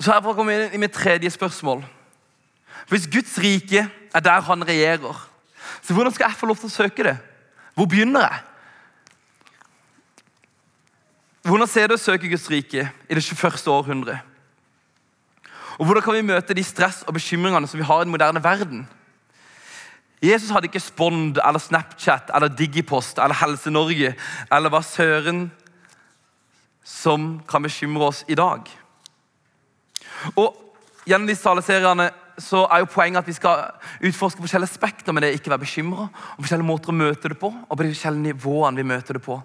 Så 0.00 0.12
her 0.12 0.20
kommer 0.22 0.48
vi 0.48 0.64
inn 0.64 0.78
i 0.78 0.80
mitt 0.80 0.94
tredje 0.96 1.30
spørsmål. 1.30 1.84
Hvis 2.92 3.08
Guds 3.08 3.38
rike 3.40 3.88
er 4.14 4.20
der 4.20 4.40
han 4.44 4.68
regjerer, 4.68 5.28
så 5.82 5.94
hvordan 5.94 6.12
skal 6.12 6.26
jeg 6.28 6.36
få 6.36 6.46
lov 6.46 6.58
til 6.60 6.68
å 6.68 6.72
søke 6.74 7.04
det? 7.06 7.14
Hvor 7.72 7.88
begynner 7.88 8.26
jeg? 8.26 8.40
Hvordan 11.48 11.70
ser 11.72 11.88
det 11.88 11.96
å 11.96 12.02
søke 12.02 12.28
Guds 12.28 12.44
rike 12.52 12.84
i 12.84 13.16
det 13.16 13.24
21. 13.24 13.64
århundre? 13.72 14.18
Og 15.78 15.86
Hvordan 15.88 16.04
kan 16.04 16.18
vi 16.18 16.26
møte 16.28 16.54
de 16.54 16.64
stress 16.64 17.00
og 17.08 17.16
bekymringene 17.16 17.66
som 17.66 17.80
vi 17.80 17.86
har 17.88 18.02
i 18.02 18.04
den 18.04 18.12
moderne 18.12 18.44
verden? 18.44 18.84
Jesus 20.22 20.52
hadde 20.52 20.68
ikke 20.68 20.84
Spond 20.84 21.40
eller 21.40 21.64
Snapchat 21.64 22.28
eller 22.34 22.52
Digipost 22.52 23.16
eller 23.18 23.40
Helse-Norge 23.40 24.12
eller 24.52 24.70
hva 24.70 24.82
søren 24.84 25.46
som 26.84 27.38
kan 27.48 27.64
bekymre 27.64 28.12
oss 28.12 28.20
i 28.28 28.36
dag. 28.36 28.68
Og 30.36 30.62
Gjennom 31.02 31.26
disse 31.26 31.42
taleseriene 31.42 32.10
så 32.42 32.64
er 32.66 32.82
jo 32.82 32.90
poenget 32.90 33.22
at 33.22 33.28
vi 33.30 33.36
skal 33.36 33.64
utforske 34.08 34.42
forskjellige 34.42 34.74
aspekter 34.74 35.14
med 35.14 35.24
det 35.24 35.34
ikke 35.36 35.52
være 35.52 35.62
bekymra. 35.62 36.08
Og 36.36 36.44
forskjellige 36.44 36.68
måter 36.68 36.92
å 36.92 36.98
møte 36.98 37.30
det 37.32 37.38
på, 37.40 37.52
og 37.52 37.76
på 37.76 37.84
de 37.84 37.92
forskjellige 37.94 38.32
nivåene 38.32 38.82
vi 38.82 38.88
møter 38.90 39.18
det 39.18 39.24
på. 39.24 39.38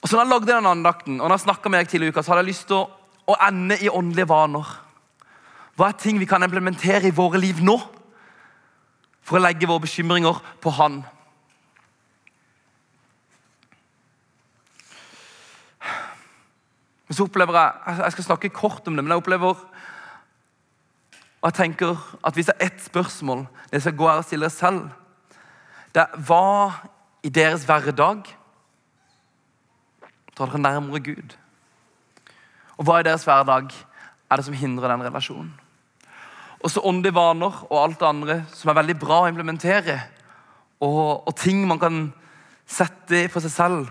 Og 0.00 0.08
så 0.08 0.16
når 0.16 0.24
jeg 0.24 0.32
lagde 0.32 0.52
den 0.52 0.70
andakten, 0.70 1.20
og 1.20 1.28
når 1.28 1.44
jeg 1.44 1.70
med 1.70 1.78
deg 1.78 1.88
tidligere 1.92 2.10
i 2.10 2.14
uka, 2.14 2.22
så 2.24 2.32
hadde 2.32 2.44
jeg 2.46 2.52
lyst 2.54 2.66
til 2.70 2.78
å, 2.80 2.86
å 3.28 3.36
ende 3.46 3.76
i 3.84 3.92
åndelige 3.92 4.30
vaner. 4.30 4.68
Hva 5.76 5.90
er 5.90 6.00
ting 6.00 6.18
vi 6.20 6.28
kan 6.28 6.42
implementere 6.42 7.08
i 7.08 7.14
våre 7.14 7.40
liv 7.40 7.60
nå? 7.64 7.76
For 9.24 9.38
å 9.38 9.44
legge 9.44 9.68
våre 9.68 9.84
bekymringer 9.84 10.40
på 10.60 10.72
Han. 10.80 11.02
Men 17.10 17.18
så 17.18 17.26
opplever 17.26 17.56
jeg 17.58 17.96
Jeg 17.98 18.12
skal 18.14 18.24
snakke 18.24 18.52
kort 18.54 18.86
om 18.86 18.96
det, 18.96 19.02
men 19.04 19.10
jeg 19.10 19.22
opplever 19.22 19.58
og 21.40 21.48
jeg 21.48 21.54
tenker 21.56 21.96
at 22.24 22.34
Hvis 22.34 22.46
det 22.46 22.54
er 22.58 22.66
ett 22.66 22.82
spørsmål 22.84 23.46
dere 23.70 23.80
skal 23.80 23.96
gå 23.96 24.08
her 24.08 24.20
og 24.20 24.24
stille 24.24 24.48
dere 24.48 24.54
selv 24.54 24.90
det 25.94 26.02
er 26.02 26.20
Hva 26.26 26.72
i 27.22 27.28
deres 27.28 27.64
hverdag 27.68 28.22
drar 30.36 30.46
dere 30.46 30.60
nærmere 30.62 31.02
Gud? 31.04 31.34
Og 32.78 32.86
hva 32.88 33.00
i 33.00 33.04
deres 33.04 33.26
hverdag 33.28 33.74
er 34.30 34.36
det 34.36 34.44
som 34.46 34.54
hindrer 34.56 34.88
den 34.88 35.02
relasjonen? 35.04 35.50
Også 36.64 36.80
åndelige 36.84 37.14
vaner 37.16 37.58
og 37.66 37.76
alt 37.82 38.00
det 38.00 38.08
andre 38.08 38.36
som 38.54 38.70
er 38.70 38.78
veldig 38.78 38.96
bra 39.02 39.18
å 39.24 39.28
implementere. 39.28 39.98
Og, 40.80 41.26
og 41.28 41.36
ting 41.36 41.60
man 41.68 41.80
kan 41.82 42.00
sette 42.64 43.26
for 43.28 43.44
seg 43.44 43.52
selv 43.52 43.90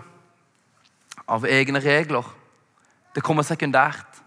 av 1.30 1.46
egne 1.46 1.82
regler. 1.84 2.26
Det 3.14 3.22
kommer 3.22 3.46
sekundært. 3.46 4.22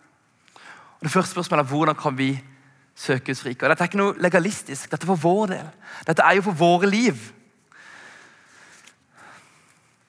Og 0.99 1.07
Det 1.07 1.11
første 1.11 1.35
spørsmålet 1.35 1.65
er 1.65 1.71
hvordan 1.73 1.99
kan 1.99 2.17
vi 2.17 2.31
søke 2.95 3.33
rike. 3.33 3.65
Og 3.65 3.69
Dette 3.69 3.83
er 3.83 3.89
ikke 3.89 4.01
noe 4.01 4.17
legalistisk. 4.21 4.91
Dette 4.91 5.03
er 5.05 5.11
for 5.13 5.23
vår 5.23 5.47
del. 5.53 5.71
Dette 6.07 6.23
er 6.23 6.37
jo 6.37 6.45
for 6.49 6.57
våre 6.57 6.89
liv. 6.89 7.17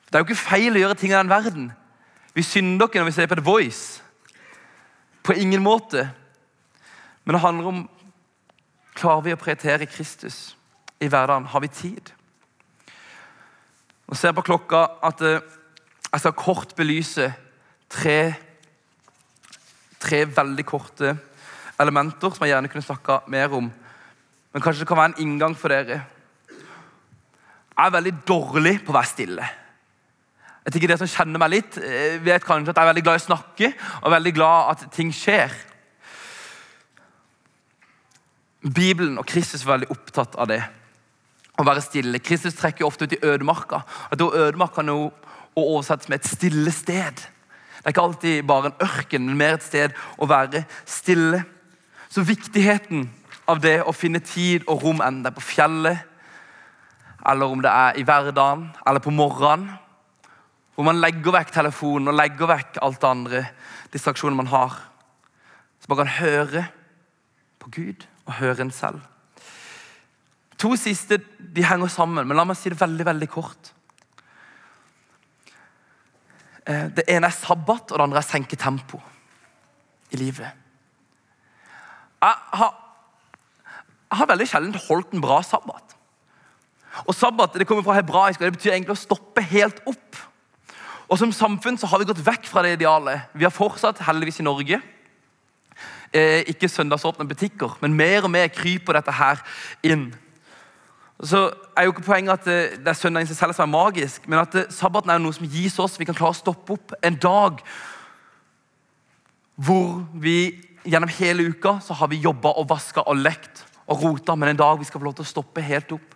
Det 0.07 0.15
er 0.15 0.23
jo 0.23 0.29
ikke 0.29 0.43
feil 0.45 0.77
å 0.77 0.83
gjøre 0.85 0.99
ting 0.99 1.13
i 1.13 1.17
den 1.17 1.33
verden. 1.33 1.73
Vi 2.35 2.43
synder 2.43 2.87
ikke 2.87 3.01
når 3.01 3.09
vi 3.11 3.17
ser 3.17 3.31
på 3.31 3.39
The 3.39 3.47
Voice. 3.47 4.03
På 5.23 5.33
ingen 5.33 5.63
måte. 5.63 6.11
Men 7.25 7.35
det 7.35 7.45
handler 7.47 7.73
om 7.73 7.85
Klarer 8.95 9.25
vi 9.25 9.33
å 9.35 9.39
prioritere 9.41 9.89
Kristus 9.91 10.53
i 11.03 11.09
hverdagen? 11.11 11.49
Har 11.51 11.65
vi 11.65 11.67
tid? 11.67 12.13
Nå 14.07 14.15
ser 14.15 14.31
jeg 14.31 14.37
på 14.39 14.45
klokka 14.47 14.85
at 15.03 15.23
eh, 15.27 15.41
jeg 16.13 16.23
skal 16.23 16.37
kort 16.39 16.77
belyse 16.79 17.27
tre, 17.91 18.19
tre 19.99 20.21
veldig 20.31 20.67
korte 20.69 21.17
elementer 21.81 22.35
som 22.35 22.45
jeg 22.45 22.55
gjerne 22.55 22.71
kunne 22.71 22.87
snakka 22.87 23.21
mer 23.33 23.57
om. 23.57 23.71
Men 24.55 24.63
kanskje 24.63 24.85
det 24.85 24.89
kan 24.89 25.01
være 25.01 25.13
en 25.15 25.23
inngang 25.25 25.57
for 25.59 25.75
dere. 25.75 26.01
Jeg 27.75 27.87
er 27.89 27.95
veldig 27.97 28.15
dårlig 28.29 28.75
på 28.85 28.95
å 28.95 28.99
være 28.99 29.11
stille. 29.11 29.47
Jeg 30.65 30.73
tenker 30.73 30.89
Dere 30.89 31.03
som 31.03 31.11
kjenner 31.11 31.41
meg 31.43 31.51
litt, 31.53 31.77
eh, 31.77 32.17
vet 32.25 32.45
kanskje 32.45 32.71
at 32.71 32.79
jeg 32.79 32.85
er 32.87 32.93
veldig 32.93 33.05
glad 33.05 33.19
i 33.19 33.23
å 33.23 33.27
snakke 33.27 33.73
og 34.01 34.13
veldig 34.15 34.33
glad 34.35 34.71
at 34.71 34.93
ting 34.95 35.11
skjer. 35.13 35.53
Bibelen 38.65 39.19
og 39.19 39.27
Kristus 39.27 39.63
er 39.63 39.75
veldig 39.75 39.91
opptatt 39.93 40.39
av 40.41 40.49
det. 40.49 40.63
Å 41.59 41.67
være 41.67 41.83
stille. 41.85 42.19
Kristus 42.19 42.57
trekker 42.57 42.87
ofte 42.87 43.05
ut 43.05 43.13
i 43.13 43.21
ødemarka. 43.21 43.83
At 44.11 44.21
Ødemarka 44.21 44.81
kan 44.81 44.89
jo 44.89 45.13
oversettes 45.55 46.09
med 46.09 46.21
et 46.21 46.31
stille 46.31 46.73
sted. 46.73 47.15
Det 47.15 47.85
er 47.85 47.93
ikke 47.93 48.07
alltid 48.09 48.47
bare 48.47 48.71
en 48.71 48.81
ørken, 48.89 49.27
men 49.27 49.37
mer 49.37 49.59
et 49.59 49.63
sted 49.63 49.93
å 50.19 50.27
være 50.27 50.65
stille. 50.89 51.45
Så 52.15 52.23
viktigheten 52.23 53.09
av 53.51 53.59
det 53.59 53.81
å 53.83 53.93
finne 53.93 54.21
tid 54.23 54.69
og 54.71 54.85
rom, 54.85 55.01
enten 55.03 55.25
det 55.25 55.33
er 55.33 55.35
på 55.35 55.43
fjellet, 55.43 56.05
eller 57.27 57.51
om 57.51 57.65
det 57.65 57.73
er 57.73 57.99
i 57.99 58.05
hverdagen 58.07 58.69
eller 58.87 59.03
på 59.03 59.11
morgenen. 59.11 59.73
Hvor 60.75 60.87
man 60.87 61.01
legger 61.03 61.35
vekk 61.35 61.51
telefonen 61.55 62.13
og 62.13 62.19
legger 62.19 62.51
vekk 62.51 62.79
alt 62.87 63.01
det 63.03 63.11
andre 63.11 63.43
distraksjoner 63.95 64.39
man 64.39 64.53
har. 64.53 64.79
Så 65.83 65.91
man 65.91 66.03
kan 66.05 66.15
høre 66.21 66.65
på 67.63 67.75
Gud 67.75 68.07
og 68.29 68.39
høre 68.39 68.67
en 68.67 68.75
selv. 68.75 69.03
To 70.59 70.75
siste 70.79 71.19
de 71.39 71.67
henger 71.67 71.91
sammen, 71.91 72.27
men 72.27 72.39
la 72.39 72.47
meg 72.47 72.59
si 72.59 72.71
det 72.71 72.79
veldig 72.79 73.11
veldig 73.11 73.31
kort. 73.31 73.75
Eh, 76.63 76.91
det 76.95 77.11
ene 77.11 77.27
er 77.27 77.43
sabbat, 77.43 77.91
og 77.91 77.99
det 77.99 78.07
andre 78.07 78.23
er 78.23 78.35
senke 78.35 78.59
tempo 78.59 79.03
i 80.15 80.23
livet. 80.23 80.64
Jeg 82.25 82.61
har, 84.17 84.29
veldig 84.31 84.47
sjelden 84.49 84.77
holdt 84.87 85.13
en 85.13 85.25
bra 85.25 85.43
sabbat. 85.45 85.97
Og 87.05 87.15
Sabbat 87.15 87.59
det 87.59 87.67
kommer 87.67 87.85
fra 87.85 87.99
hebraisk, 87.99 88.41
og 88.41 88.47
det 88.47 88.57
betyr 88.57 88.77
egentlig 88.77 88.95
å 88.95 89.03
stoppe 89.03 89.43
helt 89.51 89.83
opp. 89.91 90.21
Og 91.11 91.19
Som 91.21 91.35
samfunn 91.35 91.77
så 91.79 91.91
har 91.91 92.01
vi 92.01 92.09
gått 92.09 92.23
vekk 92.25 92.47
fra 92.49 92.63
det 92.65 92.79
idealet. 92.79 93.29
Vi 93.35 93.45
har 93.45 93.53
fortsatt, 93.53 94.01
heldigvis 94.07 94.41
i 94.41 94.47
Norge, 94.47 94.81
eh, 96.13 96.43
ikke 96.49 96.71
søndagsåpne 96.71 97.29
butikker, 97.29 97.77
men 97.81 97.97
mer 97.99 98.25
og 98.25 98.31
mer 98.31 98.49
kryper 98.49 98.93
dette 98.93 99.13
her 99.13 99.43
inn. 99.83 100.15
Så 101.23 101.53
er 101.77 101.85
jo 101.85 101.93
ikke 101.93 102.07
Poenget 102.07 102.33
at 102.33 102.45
det, 102.45 102.85
det 102.85 102.89
er 102.89 102.99
søndagen 102.99 103.29
seg 103.29 103.37
selv 103.37 103.55
som 103.55 103.69
er 103.69 103.79
magisk, 103.79 104.29
men 104.29 104.39
at 104.39 104.73
sabbaten 104.73 105.11
er 105.11 105.19
noe 105.19 105.35
som 105.35 105.47
gis 105.47 105.79
oss. 105.79 105.99
Vi 105.99 106.05
kan 106.09 106.15
klare 106.15 106.35
å 106.35 106.41
stoppe 106.41 106.73
opp 106.73 106.95
en 107.03 107.17
dag 107.17 107.61
hvor 109.55 110.03
vi 110.19 110.65
gjennom 110.85 111.09
hele 111.19 111.49
uka 111.49 111.79
så 111.81 111.95
har 111.95 112.11
vi 112.13 112.23
jobba 112.23 112.55
og 112.59 112.69
vaska 112.69 113.05
og 113.09 113.17
lekt 113.17 113.65
og 113.87 114.03
rota, 114.03 114.35
men 114.35 114.53
en 114.53 114.61
dag 114.61 114.79
vi 114.79 114.87
skal 114.89 115.01
få 115.01 115.09
lov 115.09 115.17
til 115.19 115.27
å 115.27 115.33
stoppe 115.33 115.65
helt 115.65 115.93
opp. 115.93 116.15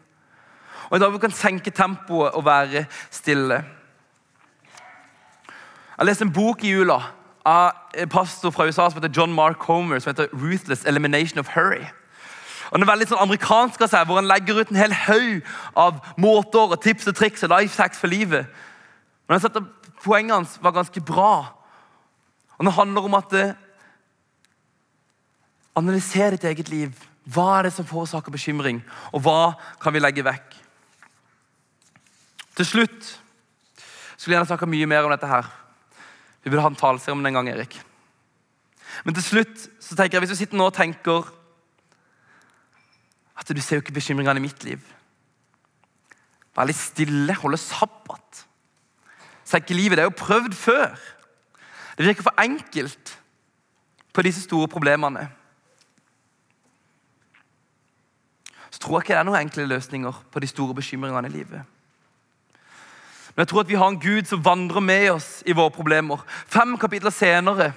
Og 0.89 0.97
en 0.97 1.03
dag 1.05 1.13
vi 1.13 1.21
kan 1.21 1.35
senke 1.35 1.73
tempoet 1.75 2.37
og 2.37 2.45
være 2.47 2.87
stille. 3.13 3.63
Jeg 5.99 6.07
leste 6.07 6.25
en 6.25 6.33
bok 6.33 6.65
i 6.65 6.73
jula 6.73 7.01
av 7.49 7.97
en 7.97 8.09
pastor 8.13 8.53
fra 8.55 8.69
USA 8.69 8.89
som 8.89 9.01
heter 9.01 9.13
John 9.13 9.35
Mark 9.35 9.65
Homer, 9.69 9.99
som 9.99 10.15
heter 10.15 10.29
'Ruthless 10.33 10.85
Elimination 10.87 11.39
of 11.39 11.49
Hurry'. 11.49 11.89
Og 12.71 12.79
Den 12.79 12.83
er 12.83 12.93
veldig 12.93 13.09
sånn 13.09 13.23
amerikansk 13.23 13.81
av 13.81 13.89
seg, 13.89 14.07
hvor 14.07 14.15
han 14.15 14.29
legger 14.29 14.61
ut 14.61 14.71
en 14.71 14.77
hel 14.77 14.93
haug 14.93 15.43
av 15.77 16.01
måter 16.21 16.73
og 16.73 16.83
tips 16.83 17.09
og 17.09 17.17
triks 17.17 17.43
og 17.43 17.51
life 17.51 17.83
hacks 17.83 17.99
for 17.99 18.07
livet. 18.07 18.47
Men 19.29 19.41
jeg 19.41 19.57
at 19.57 19.63
Poenget 20.05 20.35
hans 20.35 20.59
var 20.63 20.71
ganske 20.71 21.01
bra. 21.01 21.55
Og 22.59 22.65
Det 22.65 22.73
handler 22.73 23.05
om 23.05 23.15
at 23.15 23.57
det, 25.79 25.89
analysere 25.89 26.37
ditt 26.37 26.45
eget 26.45 26.69
liv. 26.73 27.07
Hva 27.29 27.59
er 27.59 27.69
det 27.69 27.75
som 27.77 27.87
forårsaker 27.87 28.33
bekymring, 28.33 28.81
og 29.13 29.23
hva 29.25 29.55
kan 29.83 29.93
vi 29.95 30.01
legge 30.01 30.25
vekk? 30.25 30.57
Til 32.59 32.67
slutt 32.67 33.11
skulle 34.19 34.35
jeg 34.35 34.39
gjerne 34.39 34.51
snakka 34.51 34.67
mye 34.67 34.87
mer 34.91 35.07
om 35.07 35.13
dette 35.13 35.29
her. 35.31 35.47
Vi 36.43 36.51
burde 36.51 36.65
ha 36.65 36.71
en 36.73 36.79
taleserie 36.79 37.15
om 37.15 37.23
det 37.23 37.31
en 37.31 37.39
gang, 37.39 37.51
Erik. 37.53 37.77
Men 39.05 39.15
til 39.15 39.23
slutt 39.23 39.67
så 39.79 39.95
tenker 39.95 40.17
jeg, 40.17 40.25
hvis 40.25 40.35
du 40.35 40.41
sitter 40.41 40.59
nå 40.59 40.71
og 40.71 40.75
tenker 40.75 41.29
at 43.39 43.51
du 43.55 43.61
ser 43.63 43.79
jo 43.79 43.85
ikke 43.85 43.95
bekymringene 43.95 44.41
i 44.41 44.49
mitt 44.49 44.65
liv 44.67 44.83
Vær 46.59 46.67
litt 46.67 46.79
stille, 46.81 47.37
holde 47.39 47.55
sabbat. 47.63 48.41
Senke 49.47 49.77
livet. 49.77 49.95
Det 49.95 50.03
er 50.03 50.09
jo 50.09 50.15
prøvd 50.19 50.57
før. 50.59 50.97
Det 51.95 52.03
virker 52.03 52.27
for 52.27 52.41
enkelt 52.43 53.13
på 54.11 54.25
disse 54.27 54.43
store 54.43 54.67
problemene. 54.67 55.29
Så 58.79 58.85
tror 58.85 59.01
jeg 59.01 59.09
ikke 59.09 59.15
det 59.17 59.19
er 59.19 59.27
noen 59.27 59.41
enkle 59.41 59.65
løsninger 59.67 60.19
på 60.31 60.39
de 60.39 60.47
store 60.47 60.75
bekymringene 60.79 61.27
i 61.27 61.33
livet. 61.35 61.63
Men 63.35 63.43
jeg 63.43 63.49
tror 63.51 63.65
at 63.65 63.69
vi 63.73 63.75
har 63.75 63.91
en 63.91 63.99
Gud 63.99 64.29
som 64.31 64.45
vandrer 64.45 64.81
med 64.81 65.09
oss 65.17 65.43
i 65.43 65.55
våre 65.59 65.75
problemer. 65.75 66.23
Fem 66.47 66.77
kapitler 66.79 67.11
senere 67.11 67.73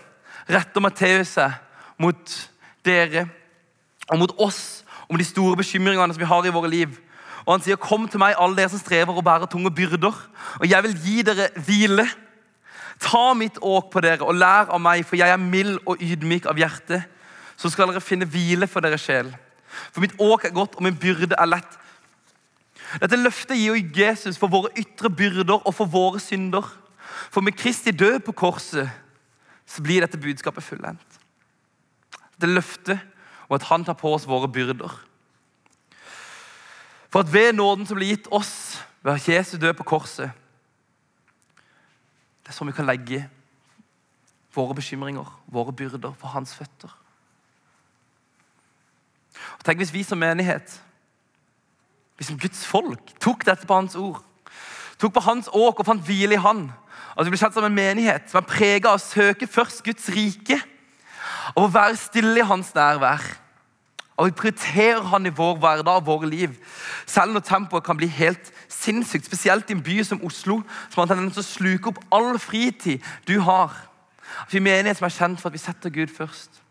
retter 0.46 0.82
Matteus 0.86 1.34
seg 1.40 1.58
mot 1.98 2.36
dere 2.86 3.26
og 4.12 4.22
mot 4.22 4.36
oss 4.38 4.84
om 5.10 5.18
de 5.18 5.26
store 5.26 5.58
bekymringene 5.58 6.14
som 6.14 6.22
vi 6.22 6.30
har 6.30 6.46
i 6.46 6.54
våre 6.54 6.70
liv. 6.70 6.94
Og 7.46 7.54
Han 7.54 7.62
sier, 7.62 7.76
'Kom 7.76 8.08
til 8.08 8.20
meg, 8.20 8.36
alle 8.38 8.56
dere 8.56 8.70
som 8.70 8.80
strever 8.80 9.18
og 9.18 9.24
bærer 9.24 9.50
tunge 9.50 9.72
byrder, 9.72 10.14
og 10.60 10.70
jeg 10.70 10.84
vil 10.84 10.98
gi 11.04 11.22
dere 11.22 11.50
hvile.' 11.56 12.10
Ta 13.00 13.34
mitt 13.34 13.58
åk 13.62 13.92
på 13.92 14.02
dere 14.02 14.22
og 14.22 14.36
lær 14.36 14.70
av 14.70 14.80
meg, 14.80 15.06
for 15.06 15.16
jeg 15.16 15.30
er 15.30 15.38
mild 15.38 15.80
og 15.88 15.98
ydmyk 15.98 16.46
av 16.46 16.56
hjerte. 16.56 17.04
Så 17.58 17.70
skal 17.70 17.88
dere 17.88 18.02
finne 18.02 18.26
hvile 18.26 18.68
for 18.68 18.80
deres 18.80 19.02
sjel. 19.02 19.36
For 19.92 20.04
mitt 20.04 20.18
åk 20.20 20.46
er 20.46 20.56
godt, 20.56 20.76
og 20.76 20.84
min 20.84 20.98
byrde 20.98 21.36
er 21.38 21.50
lett. 21.50 21.78
Dette 23.00 23.20
løftet 23.20 23.56
gir 23.56 23.78
jo 23.78 24.02
Jesus 24.02 24.40
for 24.40 24.52
våre 24.52 24.72
ytre 24.80 25.10
byrder 25.10 25.62
og 25.62 25.74
for 25.76 25.88
våre 25.88 26.20
synder. 26.20 26.66
For 27.32 27.44
med 27.44 27.56
Kristi 27.56 27.92
død 27.92 28.20
på 28.26 28.36
korset 28.36 28.90
så 29.66 29.84
blir 29.84 30.04
dette 30.04 30.20
budskapet 30.20 30.64
fullendt. 30.64 31.20
Det 32.42 32.50
løftet 32.50 33.00
og 33.52 33.56
at 33.60 33.68
han 33.68 33.84
tar 33.84 33.98
på 34.00 34.14
oss 34.16 34.28
våre 34.28 34.48
byrder. 34.48 34.92
For 37.12 37.20
at 37.20 37.34
ved 37.34 37.54
nåden 37.54 37.84
som 37.88 38.00
blir 38.00 38.14
gitt 38.14 38.30
oss 38.32 38.80
ved 39.04 39.20
Jesus 39.28 39.60
død 39.60 39.74
på 39.74 39.84
korset 39.84 40.32
Det 42.42 42.54
er 42.54 42.56
sånn 42.56 42.72
vi 42.72 42.76
kan 42.76 42.88
legge 42.88 43.26
våre 44.56 44.76
bekymringer, 44.76 45.28
våre 45.48 45.72
byrder, 45.72 46.12
for 46.20 46.32
hans 46.34 46.56
føtter. 46.56 46.92
Og 49.60 49.66
Tenk 49.66 49.82
hvis 49.82 49.94
vi 49.94 50.04
som 50.08 50.20
menighet 50.22 50.82
vi 52.22 52.28
som 52.28 52.38
Guds 52.38 52.62
folk 52.70 53.16
tok 53.18 53.48
dette 53.48 53.66
på 53.66 53.74
hans 53.74 53.96
ord, 53.98 54.20
tok 55.02 55.16
på 55.16 55.24
hans 55.26 55.48
åk 55.58 55.80
og 55.82 55.88
fant 55.88 56.04
hvile 56.06 56.36
i 56.38 56.44
han. 56.44 56.68
At 57.18 57.26
vi 57.26 57.34
ble 57.34 57.40
kjent 57.42 57.56
som 57.56 57.66
en 57.66 57.74
menighet 57.74 58.28
som 58.30 58.44
er 58.44 58.46
prega 58.46 58.92
av 58.92 59.00
å 59.00 59.02
søke 59.02 59.50
først 59.50 59.82
Guds 59.88 60.06
rike 60.14 60.60
og 61.56 61.64
å 61.64 61.72
være 61.74 61.98
stille 61.98 62.44
i 62.44 62.46
hans 62.46 62.70
nærvær. 62.78 63.26
Og 64.22 64.30
vi 64.30 64.36
prioriterer 64.38 65.02
han 65.10 65.26
i 65.26 65.34
vår 65.34 65.58
hverdag 65.64 65.98
og 65.98 66.06
våre 66.12 66.30
liv. 66.30 66.54
Selv 67.10 67.34
når 67.34 67.48
tempoet 67.48 67.88
kan 67.90 67.98
bli 67.98 68.06
helt 68.06 68.54
sinnssykt, 68.70 69.26
spesielt 69.26 69.74
i 69.74 69.80
en 69.80 69.82
by 69.82 69.98
som 70.06 70.22
Oslo, 70.22 70.60
som 70.94 71.02
har 71.02 71.10
tendens 71.10 71.40
til 71.40 71.42
å 71.42 71.50
sluke 71.50 71.90
opp 71.90 72.06
all 72.14 72.36
fritid 72.38 73.02
du 73.26 73.40
har. 73.42 73.74
At 74.46 74.54
vi 74.54 74.62
er 74.62 74.70
menighet 74.70 75.02
som 75.02 75.10
er 75.10 75.18
kjent 75.18 75.42
for 75.42 75.50
at 75.50 75.58
vi 75.58 75.66
setter 75.66 75.98
Gud 75.98 76.14
først. 76.14 76.62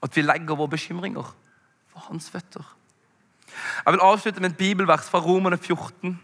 At 0.00 0.16
vi 0.16 0.24
legger 0.24 0.56
våre 0.56 0.72
bekymringer 0.72 1.34
for 1.94 2.10
hans 2.10 2.26
føtter. 2.30 2.66
Jeg 3.86 3.94
vil 3.94 4.02
avslutte 4.02 4.42
med 4.42 4.50
et 4.50 4.58
bibelvers 4.58 5.06
fra 5.08 5.22
Romerne 5.22 5.58
14, 5.58 6.18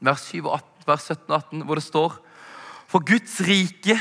vers, 0.00 0.24
7 0.32 0.46
18, 0.48 0.86
vers 0.88 1.08
17 1.12 1.28
og 1.28 1.36
18, 1.36 1.66
hvor 1.68 1.78
det 1.78 1.84
står 1.84 2.16
For 2.90 3.04
Guds 3.06 3.36
rike 3.46 4.00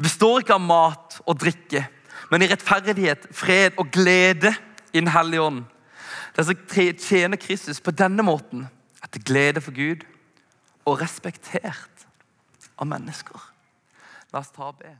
det 0.00 0.06
består 0.06 0.40
ikke 0.40 0.56
av 0.56 0.62
mat 0.64 1.18
og 1.28 1.36
drikke, 1.42 1.82
men 2.32 2.40
i 2.40 2.46
rettferdighet, 2.48 3.26
fred 3.36 3.76
og 3.76 3.90
glede 3.92 4.54
i 4.94 5.00
Den 5.02 5.10
hellige 5.12 5.42
ånd. 5.42 5.64
Det 6.36 6.46
som 6.46 6.56
tjener 6.96 7.36
Kristus 7.36 7.82
på 7.84 7.92
denne 7.92 8.24
måten, 8.24 8.68
er 9.02 9.12
til 9.12 9.24
glede 9.24 9.60
for 9.60 9.76
Gud 9.76 10.06
og 10.88 11.02
respektert 11.02 12.06
av 12.78 12.88
mennesker. 12.88 13.36
La 14.32 14.40
oss 14.40 14.54
ta 14.56 14.70
og 14.70 14.80
be. 14.80 14.94